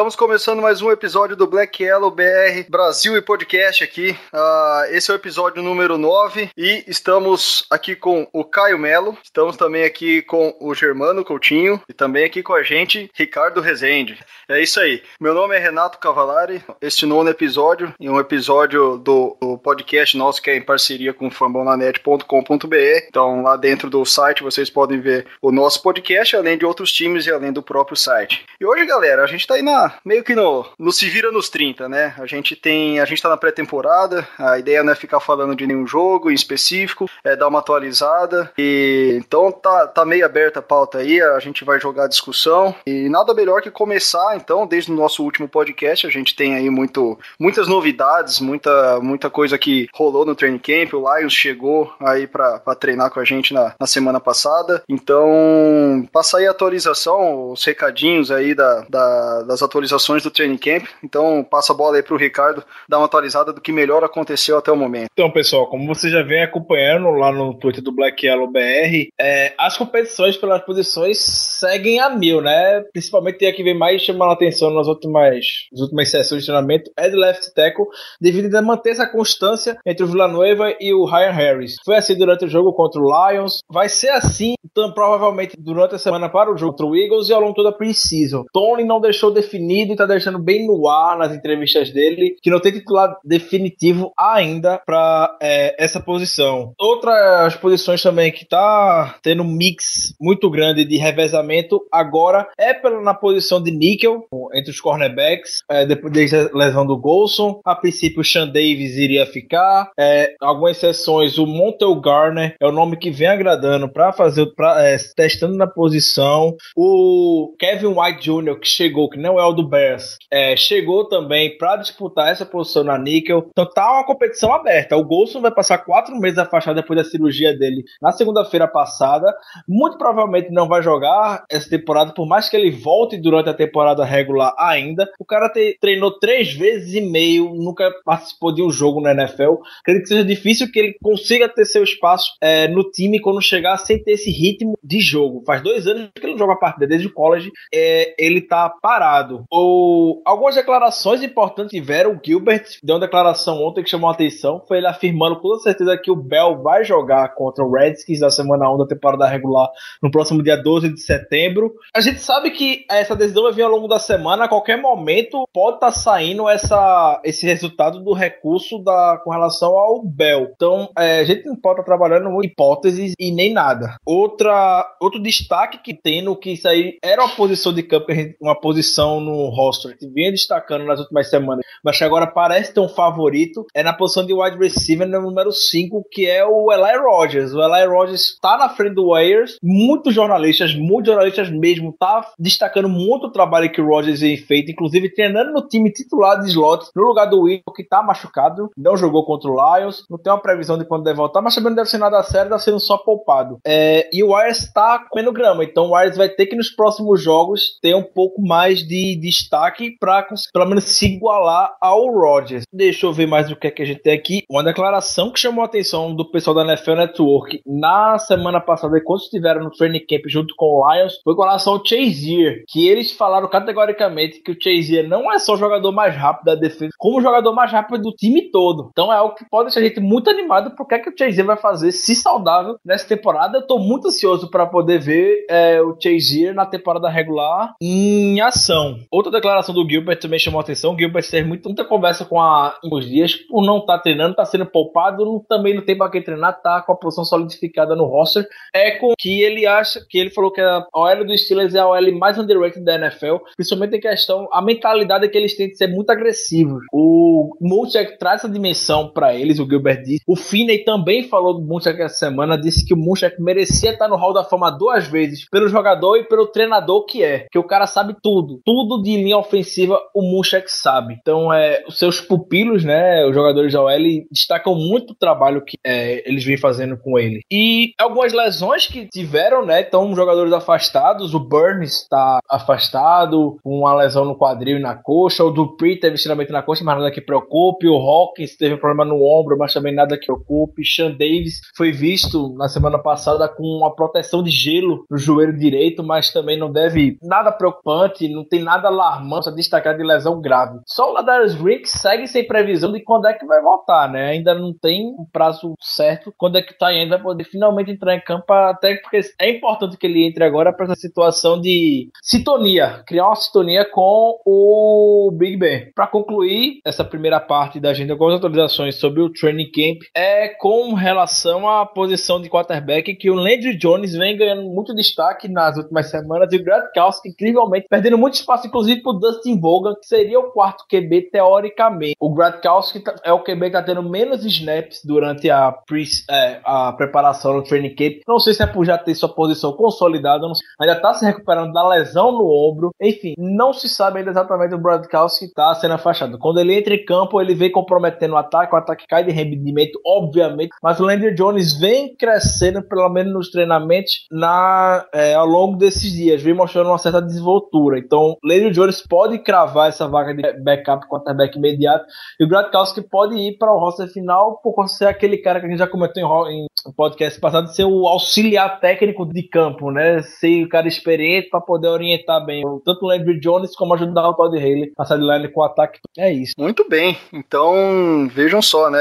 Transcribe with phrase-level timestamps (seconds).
[0.00, 4.18] estamos começando mais um episódio do Black Yellow BR Brasil e Podcast aqui.
[4.32, 9.58] Ah, esse é o episódio número 9 e estamos aqui com o Caio Melo, estamos
[9.58, 14.18] também aqui com o Germano Coutinho e também aqui com a gente Ricardo Rezende.
[14.48, 19.36] É isso aí, meu nome é Renato Cavalari, este nono episódio e um episódio do,
[19.38, 23.04] do podcast nosso que é em parceria com fambonanet.com.br.
[23.06, 27.26] Então lá dentro do site vocês podem ver o nosso podcast, além de outros times
[27.26, 28.46] e além do próprio site.
[28.58, 31.48] E hoje, galera, a gente tá aí na, meio que no, no se vira nos
[31.48, 32.14] 30, né?
[32.18, 35.66] A gente tem, a gente tá na pré-temporada, a ideia não é ficar falando de
[35.66, 38.52] nenhum jogo em específico, é dar uma atualizada.
[38.58, 42.74] E então tá, tá meio aberta a pauta aí, a gente vai jogar a discussão.
[42.86, 46.68] E nada melhor que começar, então, desde o nosso último podcast, a gente tem aí
[46.70, 50.94] muito, muitas novidades, muita, muita coisa que rolou no training camp.
[50.94, 54.82] O Lions chegou aí pra treinar com a gente na, na semana passada.
[54.88, 59.79] Então, passa aí a atualização, os recadinhos aí da, da- das atualizações
[60.22, 60.84] do training camp.
[61.02, 64.70] Então, passa a bola aí pro Ricardo dar uma atualizada do que melhor aconteceu até
[64.70, 65.08] o momento.
[65.12, 69.54] Então, pessoal, como você já vem acompanhando lá no Twitter do Black Yellow BR, é,
[69.58, 72.82] as competições pelas posições seguem a mil, né?
[72.92, 76.46] Principalmente tem a que vem mais chamando a atenção nas últimas, nas últimas sessões de
[76.46, 77.86] treinamento é do left tackle,
[78.20, 81.76] devido a manter essa constância entre o Villanueva e o Ryan Harris.
[81.84, 85.98] Foi assim durante o jogo contra o Lions, vai ser assim então, provavelmente durante a
[85.98, 88.44] semana para o jogo contra o Eagles e ao longo toda a pre-season.
[88.52, 89.32] Tony não deixou
[89.70, 94.12] definido e tá deixando bem no ar nas entrevistas dele que não tem titular definitivo
[94.18, 95.36] ainda para
[95.78, 96.72] essa posição.
[96.78, 103.00] Outras posições também que tá tendo um mix muito grande de revezamento agora é pela,
[103.00, 107.60] na posição de níquel entre os cornerbacks, é, depois da lesão do Golson.
[107.64, 112.72] A princípio o Sean Davis iria ficar, é, algumas exceções o Montel Garner é o
[112.72, 116.56] nome que vem agradando para fazer pra, é, testando na posição.
[116.76, 118.58] O Kevin White Jr.
[118.58, 122.82] que chegou, que não é o do Bears, é, chegou também para disputar essa posição
[122.82, 123.48] na níquel.
[123.50, 124.96] Então tá uma competição aberta.
[124.96, 129.32] O Golson vai passar quatro meses afastado depois da cirurgia dele na segunda-feira passada.
[129.68, 134.04] Muito provavelmente não vai jogar essa temporada, por mais que ele volte durante a temporada
[134.04, 135.08] regular ainda.
[135.18, 139.56] O cara te, treinou três vezes e meio, nunca participou de um jogo na NFL.
[139.80, 143.76] Acredito que seja difícil que ele consiga ter seu espaço é, no time quando chegar
[143.78, 145.42] sem ter esse ritmo de jogo.
[145.46, 149.39] Faz dois anos que ele não joga partida desde o college, é, ele tá parado.
[149.50, 152.12] Ou algumas declarações importantes tiveram.
[152.12, 154.62] O Gilbert deu uma declaração ontem que chamou a atenção.
[154.66, 158.30] Foi ele afirmando com toda certeza que o Bell vai jogar contra o Redskins na
[158.30, 159.68] semana 1 da temporada regular
[160.02, 161.72] no próximo dia 12 de setembro.
[161.94, 164.44] A gente sabe que essa decisão vai vir ao longo da semana.
[164.44, 169.76] A qualquer momento pode estar tá saindo essa, esse resultado do recurso da, com relação
[169.76, 170.50] ao Bell.
[170.54, 173.96] Então é, a gente não pode estar tá trabalhando hipóteses e nem nada.
[174.04, 178.06] Outra, outro destaque que tem no que isso aí era uma posição de campo,
[178.40, 182.80] uma posição no roster que vinha destacando nas últimas semanas, mas que agora parece ter
[182.80, 186.98] um favorito, é na posição de wide receiver no número 5, que é o Eli
[186.98, 187.52] Rogers.
[187.54, 192.88] O Eli Rogers está na frente do Warriors, muitos jornalistas, muitos jornalistas mesmo, tá destacando
[192.88, 196.86] muito o trabalho que o Rogers tem feito, inclusive treinando no time titular de slot,
[196.94, 200.40] no lugar do Will, que tá machucado, não jogou contra o Lions, não tem uma
[200.40, 202.96] previsão de quando deve voltar, mas também não deve ser nada sério, tá sendo só
[202.98, 203.58] poupado.
[203.64, 207.22] É, e o Warriors tá comendo grama, então o Warriors vai ter que nos próximos
[207.22, 212.64] jogos ter um pouco mais de destaque para pelo menos se igualar ao Rodgers.
[212.72, 214.42] Deixa eu ver mais o que é que a gente tem aqui.
[214.48, 219.20] Uma declaração que chamou a atenção do pessoal da NFL Network na semana passada, quando
[219.20, 223.12] estiveram no training camp junto com o Lions, foi com relação ao Chazier, que eles
[223.12, 227.18] falaram categoricamente que o Chazier não é só o jogador mais rápido da defesa, como
[227.18, 228.88] o jogador mais rápido do time todo.
[228.90, 231.46] Então é algo que pode deixar a gente muito animado porque é que o Chazier
[231.46, 233.58] vai fazer, se saudável, nessa temporada.
[233.58, 238.98] Eu tô muito ansioso para poder ver é, o Chazier na temporada regular em ação.
[239.10, 240.94] Outra declaração do Gilbert também chamou a atenção.
[240.94, 244.36] O Gilbert teve muito, muita conversa com a uns dias por não estar tá treinando,
[244.36, 247.96] tá sendo poupado, não, também não tem para quem treinar, tá com a posição solidificada
[247.96, 248.46] no roster.
[248.72, 251.88] É com que ele acha que ele falou que a OL do Steelers é a
[251.88, 255.88] OL mais underrated da NFL, principalmente em questão a mentalidade que eles têm de ser
[255.88, 256.84] muito agressivos.
[256.92, 260.22] O Munchak traz essa dimensão para eles, o Gilbert disse.
[260.24, 264.16] O Finney também falou do Munchak essa semana, disse que o Munchak merecia estar no
[264.16, 267.88] Hall da Fama duas vezes, pelo jogador e pelo treinador que é, que o cara
[267.88, 271.16] sabe tudo, tudo de linha ofensiva o Munchak sabe.
[271.20, 273.90] Então, é, os seus pupilos, né, os jogadores da OL,
[274.30, 277.40] destacam muito o trabalho que é, eles vêm fazendo com ele.
[277.50, 283.94] E algumas lesões que tiveram, né, então jogadores afastados, o Burns está afastado, com uma
[283.94, 287.20] lesão no quadril e na coxa, o Dupree teve estiramento na coxa, mas nada que
[287.20, 291.92] preocupe, o Hawkins teve problema no ombro, mas também nada que preocupe, Sean Davis foi
[291.92, 296.70] visto na semana passada com uma proteção de gelo no joelho direito, mas também não
[296.70, 300.78] deve nada preocupante, não tem nada alarmante a destacar de lesão grave.
[300.86, 304.30] Só o Ladarius Green segue sem previsão de quando é que vai voltar, né?
[304.30, 308.14] Ainda não tem um prazo certo quando é que o Tayane vai poder finalmente entrar
[308.14, 313.02] em campo, até porque é importante que ele entre agora para essa situação de sintonia,
[313.06, 315.92] criar uma sintonia com o Big Ben.
[315.94, 320.48] Para concluir essa primeira parte da agenda com as atualizações sobre o training camp, é
[320.48, 325.76] com relação à posição de quarterback que o Landry Jones vem ganhando muito destaque nas
[325.76, 329.94] últimas semanas e o Grant Kowski, incrivelmente, perdendo muito espaço, inclusive para o Dustin Bogan,
[329.94, 332.16] que seria o quarto QB teoricamente.
[332.20, 336.04] O Grant Kowski tá, é o QB que está tendo menos snaps durante a, pre,
[336.30, 338.22] é, a preparação no training camp.
[338.26, 340.46] Não sei se é por já ter sua posição consolidada,
[340.80, 342.90] ainda está se recuperando da lesão no ombro.
[343.00, 346.38] Enfim, não se sabe ainda exatamente o Brad Kowski está sendo afastado.
[346.38, 350.00] Quando ele entra em campo, ele vem comprometendo o ataque, o ataque cai de rendimento,
[350.04, 355.76] obviamente, mas o Landry Jones vem crescendo, pelo menos nos treinamentos, na, é, ao longo
[355.76, 357.98] desses dias, vem mostrando uma certa desenvoltura.
[357.98, 362.04] Então, Landry Jones pode cravar essa vaga de backup quarterback imediato
[362.38, 365.68] e o Gradkowski pode ir para o roster final por ser aquele cara que a
[365.68, 370.22] gente já comentou em, em podcast passado, ser o auxiliar técnico de campo, né?
[370.22, 374.34] Ser o cara experiente para poder orientar bem tanto o Landry Jones como ajudar o
[374.34, 376.00] Todd Haley a sideline com o ataque.
[376.16, 376.54] É isso.
[376.58, 377.16] Muito bem.
[377.32, 379.00] Então, vejam só, né?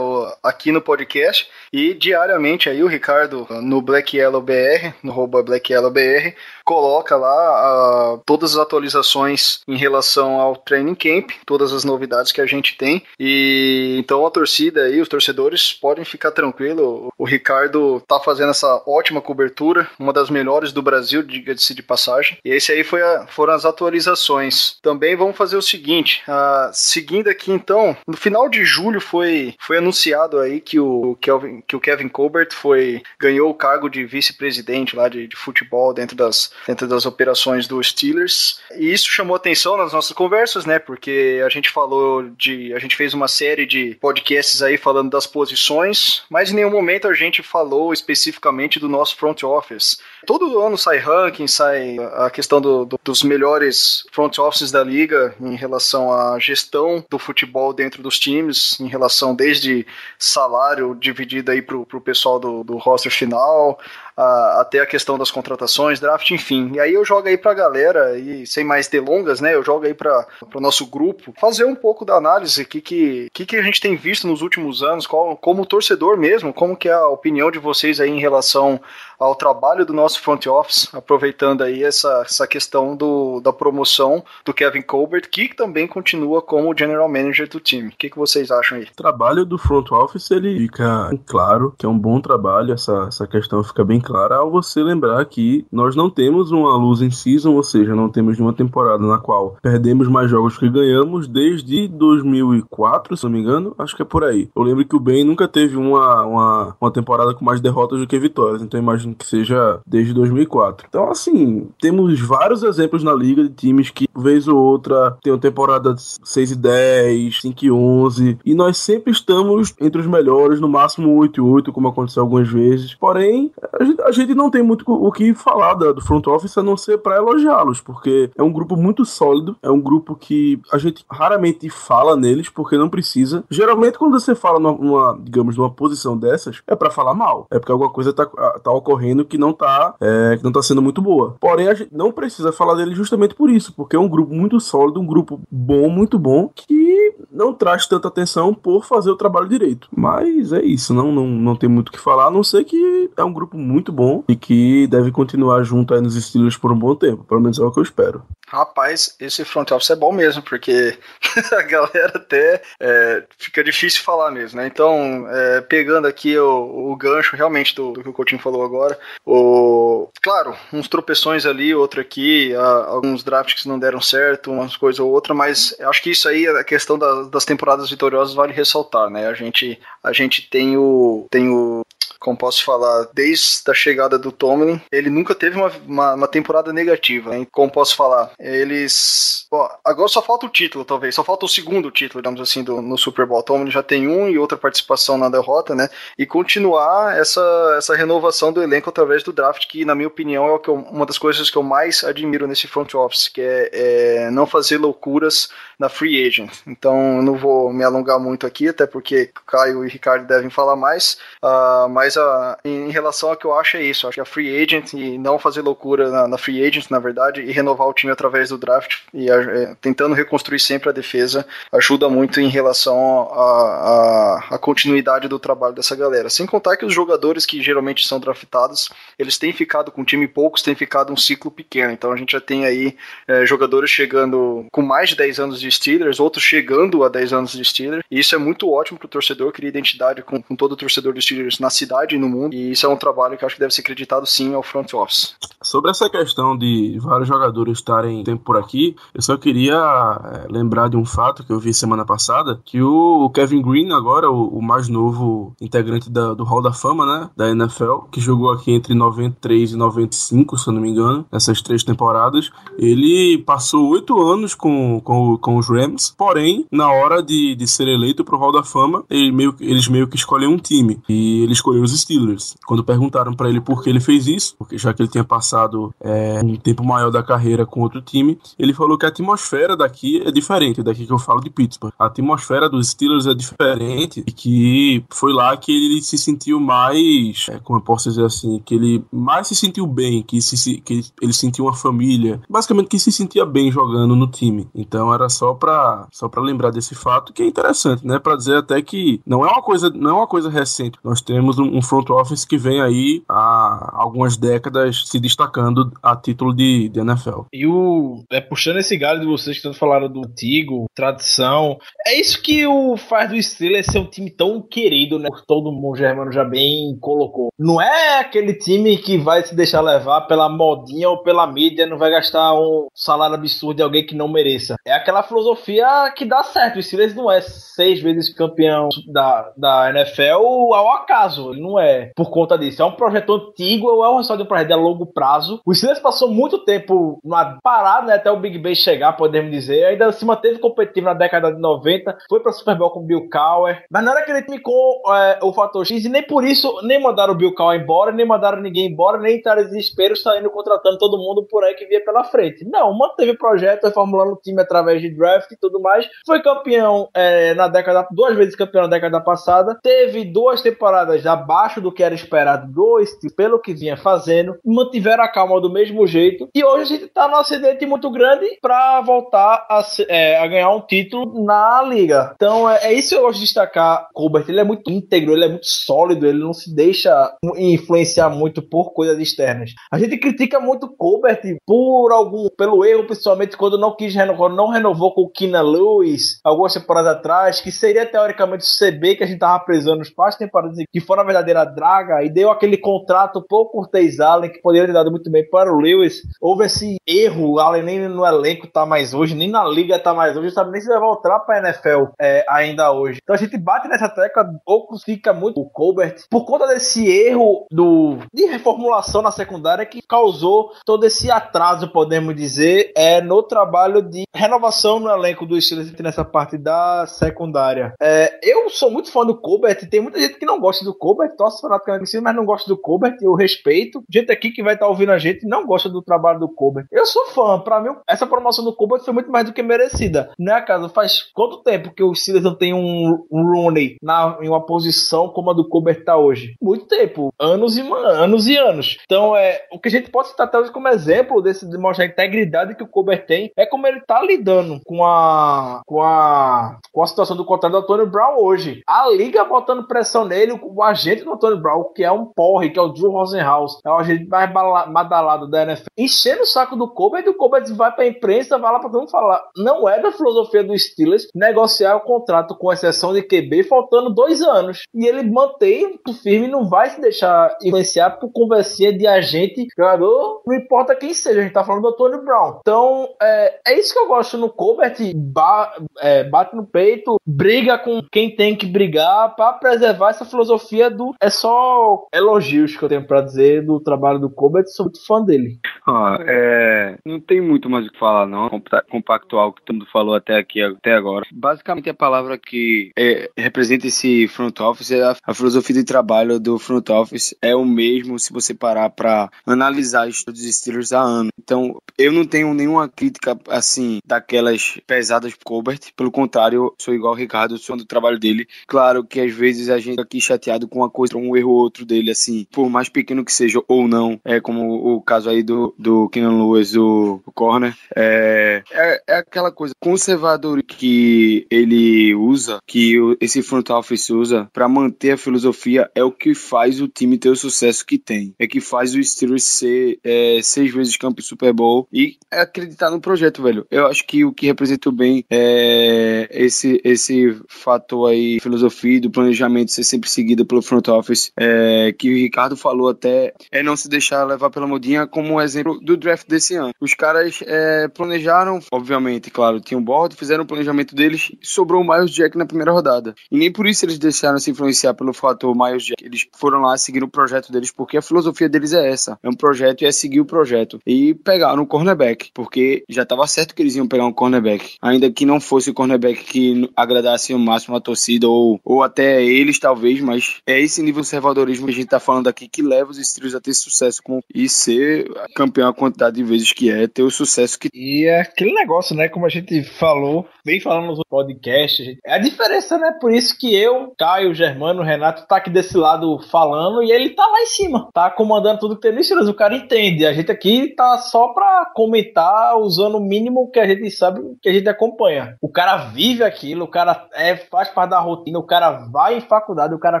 [0.42, 5.90] aqui no podcast e diariamente aí o Ricardo no Black Yellow BR, no Black Yellow
[5.90, 6.34] BR,
[6.64, 9.31] coloca lá uh, todas as atualizações
[9.66, 13.02] em relação ao training camp, todas as novidades que a gente tem.
[13.18, 17.12] E então a torcida aí, os torcedores podem ficar tranquilo.
[17.18, 22.38] O Ricardo tá fazendo essa ótima cobertura, uma das melhores do Brasil, diga-se de passagem.
[22.44, 24.76] E esse aí foi a, foram as atualizações.
[24.82, 29.78] Também vamos fazer o seguinte, uh, seguindo aqui então, no final de julho foi, foi
[29.78, 34.96] anunciado aí que o Kelvin, que o Kevin Colbert foi ganhou o cargo de vice-presidente
[34.96, 38.60] lá de, de futebol dentro das dentro das operações do Steelers.
[38.76, 40.78] E isso chamou atenção nas nossas conversas, né?
[40.78, 42.74] Porque a gente falou de.
[42.74, 47.06] A gente fez uma série de podcasts aí falando das posições, mas em nenhum momento
[47.06, 49.98] a gente falou especificamente do nosso front office.
[50.26, 55.34] Todo ano sai ranking, sai a questão do, do, dos melhores front offices da liga
[55.40, 59.86] em relação à gestão do futebol dentro dos times, em relação desde
[60.18, 63.78] salário dividido aí pro, pro pessoal do, do roster final,
[64.16, 66.72] até a questão das contratações, draft, enfim.
[66.74, 69.54] E aí eu jogo aí pra galera, e sem mais delongas, né?
[69.54, 73.46] Eu jogo aí para o nosso grupo, fazer um pouco da análise que que, que
[73.46, 76.92] que a gente tem visto nos últimos anos, qual, como torcedor mesmo, como que é
[76.92, 78.80] a opinião de vocês aí em relação
[79.22, 84.52] ao trabalho do nosso front office, aproveitando aí essa, essa questão do, da promoção do
[84.52, 87.88] Kevin Colbert, que também continua como general manager do time.
[87.88, 88.84] O que, que vocês acham aí?
[88.84, 93.26] O trabalho do front office, ele fica claro que é um bom trabalho, essa, essa
[93.26, 97.62] questão fica bem clara ao você lembrar que nós não temos uma losing season, ou
[97.62, 103.24] seja, não temos nenhuma temporada na qual perdemos mais jogos que ganhamos desde 2004, se
[103.24, 104.50] não me engano, acho que é por aí.
[104.56, 108.06] Eu lembro que o Ben nunca teve uma, uma, uma temporada com mais derrotas do
[108.06, 110.86] que vitórias, então imagino que seja desde 2004.
[110.88, 115.38] Então, assim, temos vários exemplos na liga de times que, vez ou outra, tem uma
[115.38, 120.68] temporada 6 e 10, 5 e 11, e nós sempre estamos entre os melhores, no
[120.68, 122.94] máximo 8 e 8, como aconteceu algumas vezes.
[122.94, 126.56] Porém, a gente, a gente não tem muito o que falar da, do front office
[126.56, 130.60] a não ser para elogiá-los, porque é um grupo muito sólido, é um grupo que
[130.72, 133.44] a gente raramente fala neles, porque não precisa.
[133.50, 137.58] Geralmente, quando você fala numa, numa digamos, numa posição dessas, é para falar mal, é
[137.58, 138.91] porque alguma coisa tá, tá ocorrendo
[139.24, 141.36] que não tá, é, que não tá sendo muito boa.
[141.40, 144.58] Porém, a gente não precisa falar dele justamente por isso, porque é um grupo muito
[144.60, 149.48] sólido, um grupo bom, muito bom, que não traz tanta atenção por fazer o trabalho
[149.48, 149.88] direito.
[149.94, 153.10] Mas é isso, não, não, não tem muito o que falar, a não ser que
[153.16, 156.78] é um grupo muito bom e que deve continuar junto aí nos Steelers por um
[156.78, 157.24] bom tempo.
[157.24, 158.22] Pelo menos é o que eu espero.
[158.52, 160.98] Rapaz, esse front office é bom mesmo, porque
[161.56, 164.66] a galera até é, fica difícil falar mesmo, né?
[164.66, 168.98] Então, é, pegando aqui o, o gancho realmente do, do, que o Coutinho falou agora,
[169.24, 175.00] o, claro, uns tropeções ali, outro aqui, alguns drafts que não deram certo, umas coisas
[175.00, 179.08] ou outra, mas acho que isso aí, a questão da, das temporadas vitoriosas vale ressaltar,
[179.08, 179.28] né?
[179.28, 181.82] A gente, a gente tem o, tem o
[182.22, 186.72] como posso falar, desde a chegada do Tomlin, ele nunca teve uma, uma, uma temporada
[186.72, 188.30] negativa, como posso falar.
[188.38, 189.46] Eles.
[189.50, 192.80] Bom, agora só falta o título, talvez, só falta o segundo título, digamos assim, do,
[192.80, 193.42] no Super Bowl.
[193.42, 195.90] Tomlin já tem um e outra participação na derrota, né?
[196.16, 200.60] E continuar essa, essa renovação do elenco através do draft, que, na minha opinião, é
[200.68, 204.46] eu, uma das coisas que eu mais admiro nesse front office, que é, é não
[204.46, 205.48] fazer loucuras
[205.78, 206.52] na free agent.
[206.66, 210.76] Então, eu não vou me alongar muito aqui, até porque Caio e Ricardo devem falar
[210.76, 211.18] mais.
[211.42, 214.06] Uh, mas uh, em relação ao que eu acho é isso.
[214.06, 217.42] Acho que a free agent e não fazer loucura na, na free agent, na verdade,
[217.42, 222.08] e renovar o time através do draft e uh, tentando reconstruir sempre a defesa ajuda
[222.08, 226.28] muito em relação à continuidade do trabalho dessa galera.
[226.28, 230.26] Sem contar que os jogadores que geralmente são draftados, eles têm ficado com um time
[230.26, 231.92] poucos, têm ficado um ciclo pequeno.
[231.92, 232.96] Então a gente já tem aí
[233.28, 237.52] eh, jogadores chegando com mais de 10 anos de Steelers, outros chegando a 10 anos
[237.52, 238.02] de Steelers.
[238.10, 241.12] E isso é muito ótimo para o torcedor, cria identidade com, com, todo o torcedor
[241.12, 242.54] dos Steelers na cidade e no mundo.
[242.54, 245.34] E isso é um trabalho que acho que deve ser acreditado sim ao front office.
[245.62, 250.88] Sobre essa questão de vários jogadores estarem tempo por aqui, eu só queria é, lembrar
[250.88, 254.62] de um fato que eu vi semana passada, que o Kevin Green, agora o, o
[254.62, 258.94] mais novo integrante da, do Hall da Fama, né, da NFL, que jogou aqui entre
[258.94, 264.54] 93 e 95, se eu não me engano, essas três temporadas, ele passou oito anos
[264.54, 268.62] com, com, com os Rams, porém, na hora de, de ser eleito pro Hall da
[268.62, 272.56] Fama, ele meio, eles meio que escolhem um time, e ele escolheu os Steelers.
[272.66, 275.94] Quando perguntaram para ele por que ele fez isso, porque já que ele tinha passado
[276.00, 280.22] é, um tempo maior da carreira com outro time, ele falou que a atmosfera daqui
[280.24, 281.92] é diferente, daqui que eu falo de Pittsburgh.
[281.98, 287.46] A atmosfera dos Steelers é diferente e que foi lá que ele se sentiu mais,
[287.48, 291.04] é, como eu posso dizer assim, que ele mais se sentiu bem, que, se, que
[291.20, 294.68] ele sentiu uma família, basicamente que se sentia bem jogando no time.
[294.74, 298.56] Então era só para só para lembrar desse fato que é interessante, né, para dizer
[298.56, 300.98] até que não é uma coisa não é uma coisa recente.
[301.02, 306.16] Nós temos um, um front office que vem aí há algumas décadas se destacando a
[306.16, 307.42] título de, de NFL.
[307.52, 312.18] E o é, puxando esse galho de vocês que tanto falaram do antigo, tradição, é
[312.18, 315.28] isso que o faz do Steelers ser um time tão querido, né?
[315.46, 317.48] Todo mundo Germano já bem colocou.
[317.58, 321.98] Não é aquele time que vai se deixar levar pela modinha ou pela mídia, não
[321.98, 324.76] vai gastar um salário absurdo de alguém que não mereça.
[324.86, 326.78] É aquela filosofia que dá certo.
[326.78, 331.52] O Steelers não é seis vezes campeão da, da NFL ao acaso.
[331.52, 332.82] Ele não é por conta disso.
[332.82, 335.60] É um projeto antigo ou é um resultado de um projeto a longo prazo.
[335.64, 337.20] O Steelers passou muito tempo
[337.62, 339.84] parado, né, até o Big Ben chegar, podemos dizer.
[339.84, 342.16] Ainda se manteve competitivo na década de 90.
[342.28, 343.84] Foi pra Super Bowl com o Bill Cowher.
[343.90, 347.00] Mas não era aquele time com é, o fator X e nem por isso nem
[347.00, 351.18] mandaram o Bill Cowher embora, nem mandaram ninguém embora, nem entraram desespero saindo contratando todo
[351.18, 352.64] mundo por aí que via pela frente.
[352.64, 356.08] Não, manteve o projeto, reformulando o time através de draft e tudo mais.
[356.26, 359.78] Foi campeão é, na década, duas vezes campeão na década passada.
[359.82, 364.56] Teve duas temporadas abaixo do que era esperado do Steve, pelo que vinha fazendo.
[364.64, 366.48] Mantiveram a calma do mesmo jeito.
[366.54, 370.70] E hoje a gente tá num acidente muito grande para voltar a, é, a, ganhar
[370.70, 372.32] um título na liga.
[372.34, 374.08] Então é, é, isso que eu gosto de destacar.
[374.14, 377.12] Colbert, ele é muito íntegro, ele é muito sólido, ele não se deixa
[377.56, 379.72] influenciar muito por coisas externas.
[379.90, 384.68] A gente critica muito Colbert por algum, pelo erro, principalmente quando não quis renovar, não
[384.68, 389.26] renovou com o Kina Lewis algumas temporadas atrás, que seria teoricamente o CB que a
[389.26, 393.44] gente tava precisando nos passos temporadas que foi na verdadeira draga e deu aquele contrato
[393.46, 396.22] por Cortez Allen que poderia ter dado muito bem para o Lewis.
[396.40, 400.14] Houve esse erro, o Allen nem no elenco tá mais hoje, nem na liga tá
[400.14, 403.18] mais hoje, sabe nem se vai voltar para NFL é, ainda hoje.
[403.22, 407.66] Então a gente bate nessa tecla ou crucifica muito o Colbert por conta desse erro
[407.70, 414.02] do de reformulação na secundária que causou todo esse atraso, podemos dizer, é no trabalho
[414.02, 417.94] de renovação no elenco do Steelers nessa parte da secundária.
[418.00, 421.31] É, eu sou muito fã do Colbert, tem muita gente que não gosta do Colbert,
[421.36, 424.02] torce fanaticamente mas não gosta do Colbert, eu respeito.
[424.10, 426.86] Gente aqui que vai estar tá ouvindo a gente não gosta do trabalho do Colbert.
[426.90, 430.30] Eu sou fã, para mim essa promoção do Colbert foi muito mais do que merecida.
[430.38, 434.48] Não é faz quanto tempo que o Steelers não tem um, um Rooney na, em
[434.48, 436.54] uma posição como a do Colbert tá hoje?
[436.60, 438.98] Muito tempo, anos e anos e anos.
[439.04, 442.08] Então é o que a gente pode citar hoje como exemplo desse de mostrar a
[442.08, 447.02] integridade que o Colbert tem é como ele tá lidando com a com a com
[447.02, 448.82] a situação do contrato do Antônio Brown hoje.
[448.86, 452.78] A liga botando pressão nele, o agente do Antônio Brown, que é um porre, que
[452.78, 456.92] é o Drew Rosenhaus, é o agente mais badalado da NFL, enchendo o saco do
[456.92, 459.42] Colbert e o Colbert vai pra imprensa, vai lá pra todo mundo falar.
[459.56, 464.42] Não é da filosofia do Steelers negociar o contrato com exceção de QB faltando dois
[464.42, 464.82] anos.
[464.94, 470.42] E ele mantém o firme não vai se deixar influenciar por conversinha de agente, jogador,
[470.46, 472.58] não importa quem seja, a gente tá falando do Antônio Brown.
[472.60, 477.78] Então, é, é isso que eu gosto no Colbert, ba, é, bate no peito, briga
[477.78, 481.11] com quem tem que brigar para preservar essa filosofia do.
[481.20, 485.22] É só elogios que eu tenho para dizer do trabalho do Colbert, sou muito fã
[485.22, 485.58] dele.
[485.86, 488.48] Ah, é, não tem muito mais o que falar, não.
[488.90, 491.26] Compactual o que todo mundo falou até aqui, até agora.
[491.32, 496.38] Basicamente, a palavra que é, representa esse front office é a, a, filosofia de trabalho
[496.38, 501.32] do front office é o mesmo se você parar para analisar os Steelers há anos.
[501.38, 505.80] Então, eu não tenho nenhuma crítica assim daquelas pesadas pro Colbert.
[505.96, 508.46] Pelo contrário, sou igual o Ricardo, sou do trabalho dele.
[508.66, 511.84] Claro que às vezes a gente aqui chateado com uma coisa, um erro ou outro
[511.84, 515.74] dele, assim, por mais pequeno que seja ou não, é como o caso aí do,
[515.78, 522.58] do Kenan Lewis, o, o Corner, é, é, é, aquela coisa conservadora que ele usa,
[522.66, 527.18] que esse front office usa para manter a filosofia, é o que faz o time
[527.18, 528.34] ter o sucesso que tem.
[528.38, 533.00] É que faz o Steelers ser é, seis vezes campeão Super Bowl e acreditar no
[533.00, 533.66] projeto, velho.
[533.70, 539.70] Eu acho que o que representou bem é esse, esse fator aí, filosofia do planejamento
[539.70, 543.88] ser sempre seguido pelo front office, é, que o Ricardo falou até, é não se
[543.88, 546.72] deixar levar pela modinha como um exemplo do draft desse ano.
[546.80, 551.86] Os caras é, planejaram, obviamente, claro, tinham um board, fizeram o planejamento deles, sobrou o
[551.86, 553.14] Miles Jack na primeira rodada.
[553.30, 556.04] E nem por isso eles deixaram se influenciar pelo fator Miles Jack.
[556.04, 559.18] Eles foram lá seguir o projeto deles, porque a filosofia deles é essa.
[559.22, 560.78] É um projeto e é seguir o projeto.
[560.86, 564.76] E pegaram um cornerback, porque já estava certo que eles iam pegar um cornerback.
[564.80, 569.22] Ainda que não fosse o cornerback que agradasse o máximo a torcida, ou, ou até
[569.24, 572.62] eles, talvez, mas é esse nível de conservadorismo que a gente está falando aqui que
[572.62, 576.70] leva os Steelers a ter sucesso com, e ser campeão a quantidade de vezes que
[576.70, 577.68] é, ter o sucesso que.
[577.74, 579.08] E é aquele negócio, né?
[579.08, 582.96] Como a gente falou, vem falando no podcast, gente, a diferença, né?
[583.00, 587.26] Por isso que eu, Caio, Germano, Renato, tá aqui desse lado falando e ele tá
[587.26, 589.28] lá em cima, tá comandando tudo que tem no Steelers.
[589.28, 590.06] O cara entende.
[590.06, 594.48] A gente aqui tá só pra comentar usando o mínimo que a gente sabe, que
[594.48, 595.36] a gente acompanha.
[595.40, 599.20] O cara vive aquilo, o cara é, faz parte da rotina, o cara vai em
[599.20, 600.00] faculdade, o cara